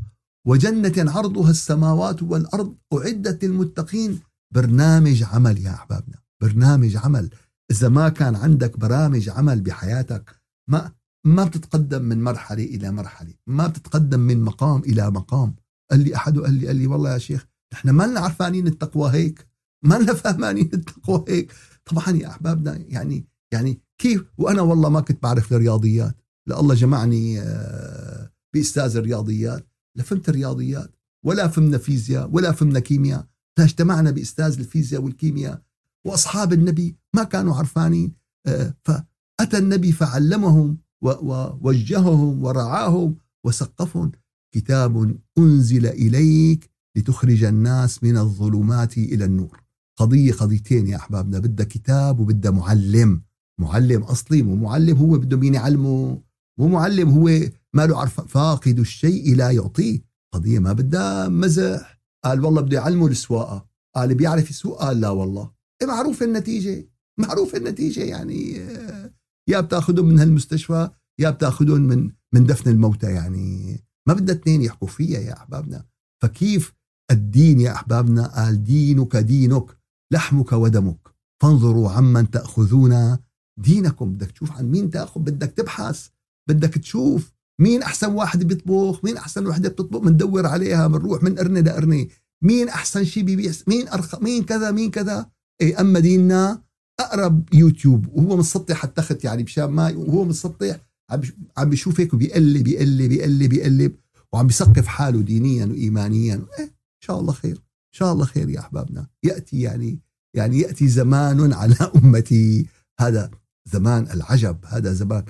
وجنة 0.47 1.11
عرضها 1.11 1.51
السماوات 1.51 2.23
والأرض 2.23 2.75
أعدت 2.93 3.45
للمتقين. 3.45 4.19
برنامج 4.53 5.23
عمل 5.23 5.57
يا 5.57 5.71
أحبابنا. 5.71 6.15
برنامج 6.41 6.97
عمل. 6.97 7.29
إذا 7.71 7.89
ما 7.89 8.09
كان 8.09 8.35
عندك 8.35 8.79
برامج 8.79 9.29
عمل 9.29 9.61
بحياتك 9.61 10.41
ما 10.69 10.91
ما 11.25 11.43
بتتقدم 11.43 12.01
من 12.01 12.23
مرحلة 12.23 12.63
إلى 12.63 12.91
مرحلة 12.91 13.33
ما 13.47 13.67
بتتقدم 13.67 14.19
من 14.19 14.41
مقام 14.41 14.81
إلى 14.81 15.11
مقام. 15.11 15.55
قال 15.91 15.99
لي 15.99 16.15
أحد 16.15 16.39
قال 16.39 16.53
لي 16.53 16.67
قال 16.67 16.75
لي 16.75 16.87
والله 16.87 17.13
يا 17.13 17.17
شيخ 17.17 17.47
نحن 17.73 17.89
ما 17.89 18.03
لنا 18.03 18.19
عرفانين 18.19 18.67
التقوى 18.67 19.11
هيك 19.11 19.47
ما 19.85 19.95
لنا 19.95 20.13
فهمانين 20.13 20.69
التقوى 20.73 21.25
هيك. 21.27 21.53
طبعا 21.85 22.09
يا 22.09 22.27
أحبابنا 22.27 22.75
يعني 22.75 23.25
يعني 23.53 23.81
كيف؟ 24.01 24.23
وأنا 24.37 24.61
والله 24.61 24.89
ما 24.89 25.01
كنت 25.01 25.23
بعرف 25.23 25.53
الرياضيات. 25.53 26.15
لا 26.47 26.59
الله 26.59 26.75
جمعني 26.75 27.41
آه، 27.41 28.31
بأستاذ 28.53 28.97
الرياضيات. 28.97 29.67
لا 29.95 30.03
فهمت 30.03 30.29
الرياضيات 30.29 30.95
ولا 31.25 31.47
فهمنا 31.47 31.77
فيزياء 31.77 32.29
ولا 32.31 32.51
فهمنا 32.51 32.79
كيمياء. 32.79 33.27
لا 33.57 33.63
اجتمعنا 33.63 34.11
بأستاذ 34.11 34.59
الفيزياء 34.59 35.01
والكيمياء. 35.01 35.61
وأصحاب 36.05 36.53
النبي 36.53 36.95
ما 37.17 37.23
كانوا 37.23 37.55
عرفانين. 37.55 38.13
آه، 38.47 38.73
فأتى 38.83 39.57
النبي 39.57 39.91
فعلمهم 39.91 40.77
ووجههم 41.01 42.43
ورعاهم 42.43 43.15
وسقفهم. 43.45 44.11
كتاب 44.55 45.19
أنزل 45.37 45.85
إليك 45.85 46.69
لتخرج 46.97 47.43
الناس 47.43 48.03
من 48.03 48.17
الظلمات 48.17 48.97
إلى 48.97 49.25
النور. 49.25 49.63
قضية 49.99 50.33
قضيتين 50.33 50.87
يا 50.87 50.97
أحبابنا 50.97 51.39
بدها 51.39 51.65
كتاب 51.65 52.19
وبدها 52.19 52.51
معلم. 52.51 53.23
معلم 53.61 54.03
أصلي 54.03 54.41
مو 54.41 54.55
معلم 54.55 54.97
هو 54.97 55.17
بده 55.17 55.37
مين 55.37 55.53
يعلمه؟ 55.53 56.21
مو 56.59 56.67
معلم 56.67 57.09
هو 57.09 57.29
ما 57.73 57.85
له 57.85 57.99
عرف 57.99 58.21
فاقد 58.21 58.79
الشيء 58.79 59.35
لا 59.35 59.51
يعطيه. 59.51 59.99
قضية 60.33 60.59
ما 60.59 60.73
بدها 60.73 61.27
مزح. 61.29 62.01
قال 62.25 62.45
والله 62.45 62.61
بده 62.61 62.77
يعلمه 62.77 63.07
السواقة. 63.07 63.67
قال 63.95 64.15
بيعرف 64.15 64.49
يسوق؟ 64.49 64.79
قال 64.79 65.01
لا 65.01 65.09
والله. 65.09 65.51
إيه 65.81 65.87
معروف 65.87 66.23
النتيجة؟ 66.23 66.89
معروف 67.19 67.55
النتيجة 67.55 68.03
يعني 68.03 68.61
آه، 68.61 69.11
يا 69.49 69.61
بتاخذهم 69.61 70.05
من 70.05 70.19
هالمستشفى 70.19 70.89
يا 71.19 71.29
بتاخذهم 71.29 71.81
من 71.81 72.11
من 72.33 72.45
دفن 72.45 72.71
الموتى 72.71 73.11
يعني. 73.11 73.79
ما 74.07 74.13
بدها 74.13 74.35
اثنين 74.35 74.61
يحكوا 74.61 74.87
فيها 74.87 75.19
يا 75.19 75.33
أحبابنا. 75.33 75.85
فكيف 76.23 76.73
الدين 77.11 77.59
يا 77.59 77.71
أحبابنا؟ 77.71 78.27
قال 78.27 78.63
دينك 78.63 79.15
دينك 79.15 79.77
لحمك 80.13 80.51
ودمك. 80.51 81.15
فانظروا 81.43 81.91
عمن 81.91 82.29
تأخذون 82.29 83.17
دينكم. 83.59 84.13
بدك 84.13 84.31
تشوف 84.31 84.51
عن 84.51 84.71
مين 84.71 84.89
تأخذ 84.89 85.21
بدك 85.21 85.51
تبحث 85.51 86.07
بدك 86.49 86.73
تشوف 86.73 87.33
مين 87.61 87.83
أحسن 87.83 88.11
واحد 88.11 88.43
بيطبخ 88.43 89.05
مين 89.05 89.17
أحسن 89.17 89.47
وحدة 89.47 89.69
بتطبخ 89.69 89.99
بندور 89.99 90.45
عليها 90.45 90.87
بنروح 90.87 91.23
من 91.23 91.35
قرنه 91.35 91.59
لقرنه 91.59 92.07
مين 92.43 92.69
أحسن 92.69 93.03
شيء 93.03 93.23
بيبيع 93.23 93.51
مين 93.67 93.87
ارخص 93.87 94.21
مين 94.21 94.43
كذا 94.43 94.71
مين 94.71 94.91
كذا. 94.91 95.29
إيه 95.61 95.81
أما 95.81 95.99
ديننا 95.99 96.63
أقرب 96.99 97.53
يوتيوب 97.53 98.07
وهو 98.07 98.37
مسطح 98.37 98.83
التخت 98.83 99.23
يعني 99.23 99.43
مشان 99.43 99.65
ما 99.65 99.89
وهو 99.89 100.25
مسطح 100.25 100.77
عم 101.11 101.21
عم 101.57 101.69
بيشوف 101.69 101.99
هيك 101.99 102.13
وبيقلب 102.13 102.63
بيقلب 102.63 103.09
بيقلب 103.09 103.49
بيقلب 103.49 103.95
وعم 104.33 104.47
بيثقف 104.47 104.87
حاله 104.87 105.21
دينيا 105.21 105.65
وايمانيا. 105.65 106.35
إيه 106.59 106.65
إن 106.65 107.03
شاء 107.03 107.19
الله 107.19 107.33
خير 107.33 107.55
إن 107.55 107.97
شاء 107.97 108.13
الله 108.13 108.25
خير 108.25 108.49
يا 108.49 108.59
أحبابنا. 108.59 109.07
يأتي 109.23 109.61
يعني 109.61 109.99
يعني 110.35 110.59
يأتي 110.59 110.87
زمان 110.87 111.53
على 111.53 111.75
أمتي. 111.95 112.67
هذا 112.99 113.31
زمان 113.65 114.07
العجب 114.11 114.65
هذا 114.65 114.93
زمان. 114.93 115.23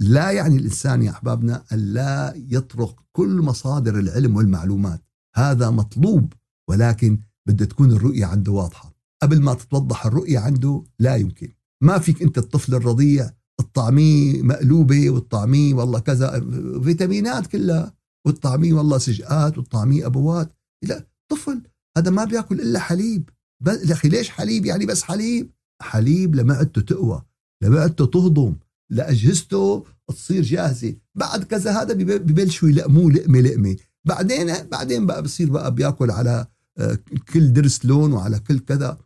لا 0.00 0.30
يعني 0.30 0.56
الإنسان 0.56 1.02
يا 1.02 1.10
أحبابنا 1.10 1.64
أن 1.72 1.78
لا 1.78 2.34
يطرق 2.36 3.04
كل 3.12 3.40
مصادر 3.40 3.98
العلم 3.98 4.36
والمعلومات. 4.36 5.00
هذا 5.36 5.70
مطلوب 5.70 6.32
ولكن 6.70 7.18
بدها 7.46 7.66
تكون 7.66 7.92
الرؤية 7.92 8.26
عنده 8.26 8.52
واضحة. 8.52 8.93
قبل 9.24 9.40
ما 9.40 9.54
تتوضح 9.54 10.06
الرؤية 10.06 10.38
عنده 10.38 10.84
لا 10.98 11.16
يمكن. 11.16 11.52
ما 11.82 11.98
فيك 11.98 12.22
أنت 12.22 12.38
الطفل 12.38 12.74
الرضيع 12.74 13.30
الطعمية 13.60 14.42
مقلوبة 14.42 15.10
والطعمية 15.10 15.74
والله 15.74 15.98
كذا 15.98 16.40
فيتامينات 16.84 17.46
كلها 17.46 17.94
والطعمية 18.26 18.72
والله 18.72 18.98
سجقات 18.98 19.58
والطعمية 19.58 20.06
أبوات. 20.06 20.52
لا 20.82 21.06
طفل 21.28 21.62
هذا 21.96 22.10
ما 22.10 22.24
بياكل 22.24 22.60
إلا 22.60 22.78
حليب. 22.78 23.30
يا 23.66 23.92
أخي 23.92 24.08
ليش 24.08 24.30
حليب؟ 24.30 24.66
يعني 24.66 24.86
بس 24.86 25.02
حليب. 25.02 25.50
حليب 25.82 26.34
لمعدته 26.34 26.80
تقوى 26.80 27.22
لمعدته 27.62 28.06
تهضم 28.06 28.54
لأجهزته 28.90 29.84
تصير 30.08 30.42
جاهزة. 30.42 30.94
بعد 31.14 31.44
كذا 31.44 31.82
هذا 31.82 31.94
ببلشوا 31.94 32.68
يلقموه 32.68 33.12
لقمة 33.12 33.40
لقمة. 33.40 33.76
بعدين 34.04 34.52
بعدين 34.72 35.06
بقى 35.06 35.22
بصير 35.22 35.50
بقى 35.50 35.74
بياكل 35.74 36.10
على 36.10 36.46
آه، 36.78 36.98
كل 37.32 37.52
درس 37.52 37.84
لون 37.84 38.12
وعلى 38.12 38.38
كل 38.38 38.58
كذا. 38.58 38.98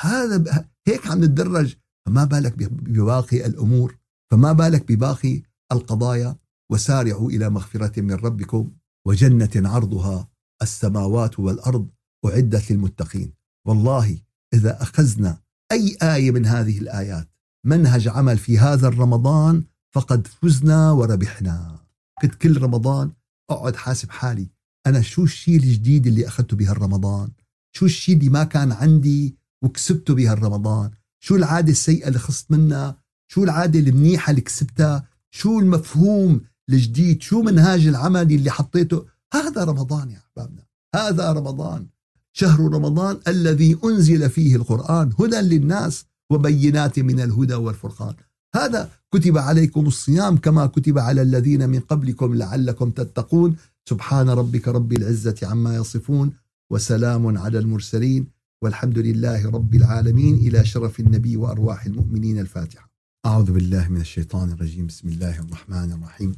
هذا 0.00 0.68
هيك 0.88 1.06
عم 1.06 1.24
نتدرج. 1.24 1.74
فما 2.06 2.24
بالك 2.24 2.52
بباقي 2.58 3.46
الأمور. 3.46 3.98
فما 4.30 4.52
بالك 4.52 4.92
بباقي 4.92 5.42
القضايا. 5.72 6.36
وسارعوا 6.72 7.30
إلى 7.30 7.50
مغفرة 7.50 8.00
من 8.00 8.12
ربكم 8.12 8.72
وجنة 9.06 9.50
عرضها. 9.56 10.28
السماوات 10.62 11.38
والأرض 11.38 11.88
أعدت 12.26 12.70
للمتقين. 12.70 13.32
والله 13.66 14.18
إذا 14.54 14.82
أخذنا 14.82 15.38
أي 15.72 15.96
آية 16.02 16.30
من 16.30 16.46
هذه 16.46 16.78
الآيات 16.78 17.28
منهج 17.66 18.08
عمل 18.08 18.38
في 18.38 18.58
هذا 18.58 18.88
الرمضان 18.88 19.64
فقد 19.94 20.26
فزنا 20.26 20.90
وربحنا. 20.90 21.78
كنت 22.22 22.34
كل 22.34 22.62
رمضان 22.62 23.12
أقعد 23.50 23.76
حاسب 23.76 24.10
حالي. 24.10 24.50
أنا 24.86 25.00
شو 25.00 25.24
الشيء 25.24 25.56
الجديد 25.56 26.06
اللي 26.06 26.28
أخذته 26.28 26.56
بهالرمضان؟ 26.56 27.30
شو 27.76 27.86
الشيء 27.86 28.16
اللي 28.16 28.28
ما 28.28 28.44
كان 28.44 28.72
عندي؟ 28.72 29.36
وكسبته 29.62 30.14
بهالرمضان. 30.14 30.90
شو 31.20 31.36
العادة 31.36 31.70
السيئة 31.70 32.08
اللي 32.08 32.18
خصت 32.18 32.50
منها؟ 32.50 32.96
شو 33.28 33.44
العادة 33.44 33.78
المنيحة 33.78 34.30
اللي 34.30 34.40
كسبتها؟ 34.40 35.04
شو 35.30 35.58
المفهوم 35.58 36.40
الجديد؟ 36.70 37.22
شو 37.22 37.42
منهاج 37.42 37.86
العمل 37.86 38.32
اللي 38.32 38.50
حطيته؟ 38.50 39.06
هذا 39.34 39.64
رمضان 39.64 40.10
يا 40.10 40.18
أحبابنا. 40.18 40.62
هذا 40.94 41.32
رمضان. 41.32 41.86
شهر 42.32 42.60
رمضان 42.60 43.18
الذي 43.28 43.78
أنزل 43.84 44.30
فيه 44.30 44.56
القرآن 44.56 45.12
هدى 45.20 45.36
للناس 45.36 46.04
وبينات 46.30 46.98
من 46.98 47.20
الهدى 47.20 47.54
والفرقان. 47.54 48.14
هذا 48.54 48.90
كتب 49.12 49.38
عليكم 49.38 49.86
الصيام 49.86 50.36
كما 50.36 50.66
كتب 50.66 50.98
على 50.98 51.22
الذين 51.22 51.68
من 51.68 51.80
قبلكم 51.80 52.34
لعلكم 52.34 52.90
تتقون. 52.90 53.56
سبحان 53.88 54.28
ربك 54.28 54.68
رب 54.68 54.92
العزة 54.92 55.36
عما 55.42 55.76
يصفون 55.76 56.32
وسلام 56.70 57.38
على 57.38 57.58
المرسلين. 57.58 58.35
والحمد 58.64 58.98
لله 58.98 59.50
رب 59.50 59.74
العالمين 59.74 60.34
إلى 60.34 60.64
شرف 60.64 61.00
النبي 61.00 61.36
وأرواح 61.36 61.86
المؤمنين 61.86 62.38
الفاتحة. 62.38 62.90
أعوذ 63.26 63.52
بالله 63.52 63.88
من 63.88 64.00
الشيطان 64.00 64.50
الرجيم. 64.50 64.86
بسم 64.86 65.08
الله 65.08 65.40
الرحمن 65.40 65.92
الرحيم. 65.92 66.32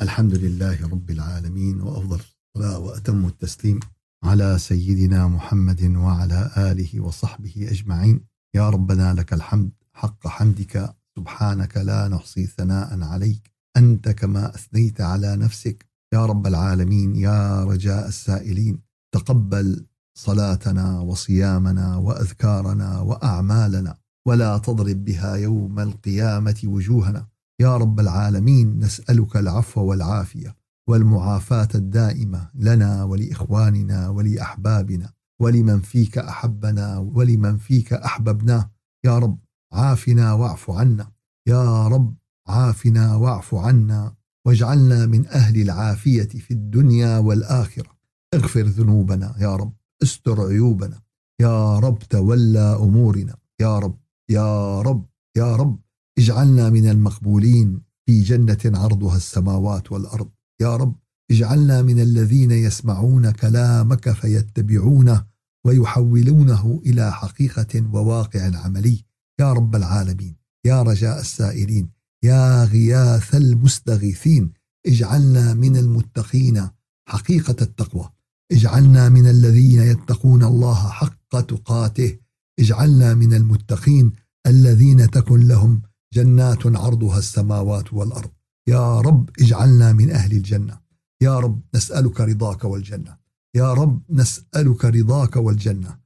الحمد 0.00 0.34
لله 0.34 0.88
رب 0.88 1.10
العالمين 1.10 1.80
وأفضل 1.80 2.20
الصلاة 2.20 2.78
وأتم 2.78 3.26
التسليم 3.26 3.80
على 4.24 4.58
سيدنا 4.58 5.28
محمد 5.28 5.82
وعلى 5.96 6.50
آله 6.56 7.00
وصحبه 7.00 7.68
أجمعين. 7.70 8.20
يا 8.54 8.70
ربنا 8.70 9.14
لك 9.14 9.32
الحمد. 9.32 9.70
حق 9.92 10.26
حمدك. 10.26 10.94
سبحانك 11.18 11.76
لا 11.76 12.08
نحصي 12.08 12.46
ثناء 12.46 13.02
عليك. 13.02 13.50
أنت 13.76 14.08
كما 14.08 14.54
أثنيت 14.54 15.00
على 15.00 15.36
نفسك. 15.36 15.86
يا 16.14 16.26
رب 16.26 16.46
العالمين. 16.46 17.16
يا 17.16 17.64
رجاء 17.64 18.08
السائلين. 18.08 18.78
تقبل 19.14 19.86
صلاتنا 20.18 21.00
وصيامنا 21.00 21.96
وأذكارنا 21.96 23.00
وأعمالنا 23.00 23.96
ولا 24.26 24.58
تضرب 24.58 25.04
بها 25.04 25.34
يوم 25.34 25.80
القيامة 25.80 26.60
وجوهنا. 26.64 27.26
يا 27.60 27.76
رب 27.76 28.00
العالمين 28.00 28.78
نسألك 28.78 29.36
العفو 29.36 29.80
والعافية 29.80 30.56
والمعافاة 30.88 31.68
الدائمة 31.74 32.50
لنا 32.54 33.04
ولإخواننا 33.04 34.08
ولأحبابنا. 34.08 35.12
ولمن 35.42 35.80
فيك 35.80 36.18
أحبنا 36.18 36.98
ولمن 36.98 37.58
فيك 37.58 37.92
أحببناه. 37.92 38.70
يا 39.04 39.18
رب 39.18 39.38
عافنا 39.72 40.32
واعف 40.32 40.70
عنا. 40.70 41.12
يا 41.48 41.88
رب 41.88 42.14
عافنا 42.48 43.14
واعف 43.14 43.54
عنا. 43.54 44.14
واجعلنا 44.46 45.06
من 45.06 45.26
أهل 45.26 45.60
العافية 45.60 46.28
في 46.28 46.50
الدنيا 46.50 47.18
والآخرة. 47.18 47.90
اغفر 48.34 48.62
ذنوبنا 48.62 49.34
يا 49.38 49.56
رب. 49.56 49.79
استر 50.02 50.46
عيوبنا. 50.46 51.00
يا 51.40 51.78
رب 51.78 51.98
تولى 51.98 52.78
أمورنا. 52.82 53.36
يا 53.60 53.78
رب 53.78 53.98
يا 54.30 54.80
رب 54.82 55.06
يا 55.36 55.56
رب. 55.56 55.80
اجعلنا 56.18 56.70
من 56.70 56.88
المقبولين. 56.88 57.82
في 58.06 58.22
جنة 58.22 58.58
عرضها 58.78 59.16
السماوات 59.16 59.92
والأرض. 59.92 60.30
يا 60.60 60.76
رب 60.76 60.96
اجعلنا 61.30 61.82
من 61.82 62.00
الذين 62.00 62.50
يسمعون 62.50 63.30
كلامك 63.30 64.10
فيتبعونه 64.12 65.26
ويحولونه 65.66 66.82
إلى 66.86 67.12
حقيقة 67.12 67.90
وواقع 67.92 68.56
عملي. 68.56 69.04
يا 69.40 69.52
رب 69.52 69.76
العالمين 69.76 70.36
يا 70.66 70.82
رجاء 70.82 71.20
السائلين 71.20 71.90
يا 72.24 72.64
غياث 72.64 73.34
المستغيثين 73.34 74.52
اجعلنا 74.86 75.54
من 75.54 75.76
المتقين 75.76 76.68
حقيقة 77.08 77.56
التقوى. 77.62 78.10
اجعلنا 78.52 79.08
من 79.08 79.26
الذين 79.26 79.80
يتقون 79.80 80.44
الله 80.44 80.88
حق 80.88 81.40
تقاته. 81.40 82.18
اجعلنا 82.60 83.14
من 83.14 83.34
المتقين 83.34 84.12
الذين 84.46 85.10
تكن 85.10 85.48
لهم 85.48 85.82
جنات 86.14 86.66
عرضها 86.66 87.18
السماوات 87.18 87.92
والأرض. 87.92 88.30
يا 88.68 89.00
رب 89.00 89.30
اجعلنا 89.40 89.92
من 89.92 90.10
أهل 90.10 90.32
الجنة. 90.32 90.80
يا 91.22 91.38
رب 91.38 91.62
نسألك 91.74 92.20
رضاك 92.20 92.64
والجنة. 92.64 93.16
يا 93.54 93.74
رب 93.74 94.02
نسألك 94.10 94.84
رضاك 94.84 95.36
والجنة. 95.36 95.98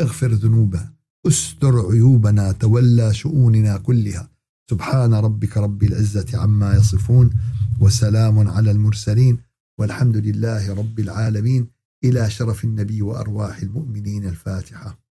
اغفر 0.00 0.32
ذنوبنا. 0.32 0.92
استر 1.26 1.90
عيوبنا. 1.90 2.52
تولى 2.52 3.14
شؤوننا 3.14 3.78
كلها. 3.78 4.30
سبحان 4.70 5.14
ربك 5.14 5.56
رب 5.56 5.82
العزة 5.82 6.38
عما 6.38 6.74
يصفون. 6.74 7.30
وسلام 7.80 8.48
على 8.48 8.70
المرسلين. 8.70 9.38
والحمد 9.78 10.16
لله 10.16 10.74
رب 10.74 11.00
العالمين. 11.00 11.81
إلى 12.04 12.30
شرف 12.30 12.64
النبي 12.64 13.02
وأرواح 13.02 13.58
المؤمنين 13.58 14.28
الفاتحة. 14.28 15.01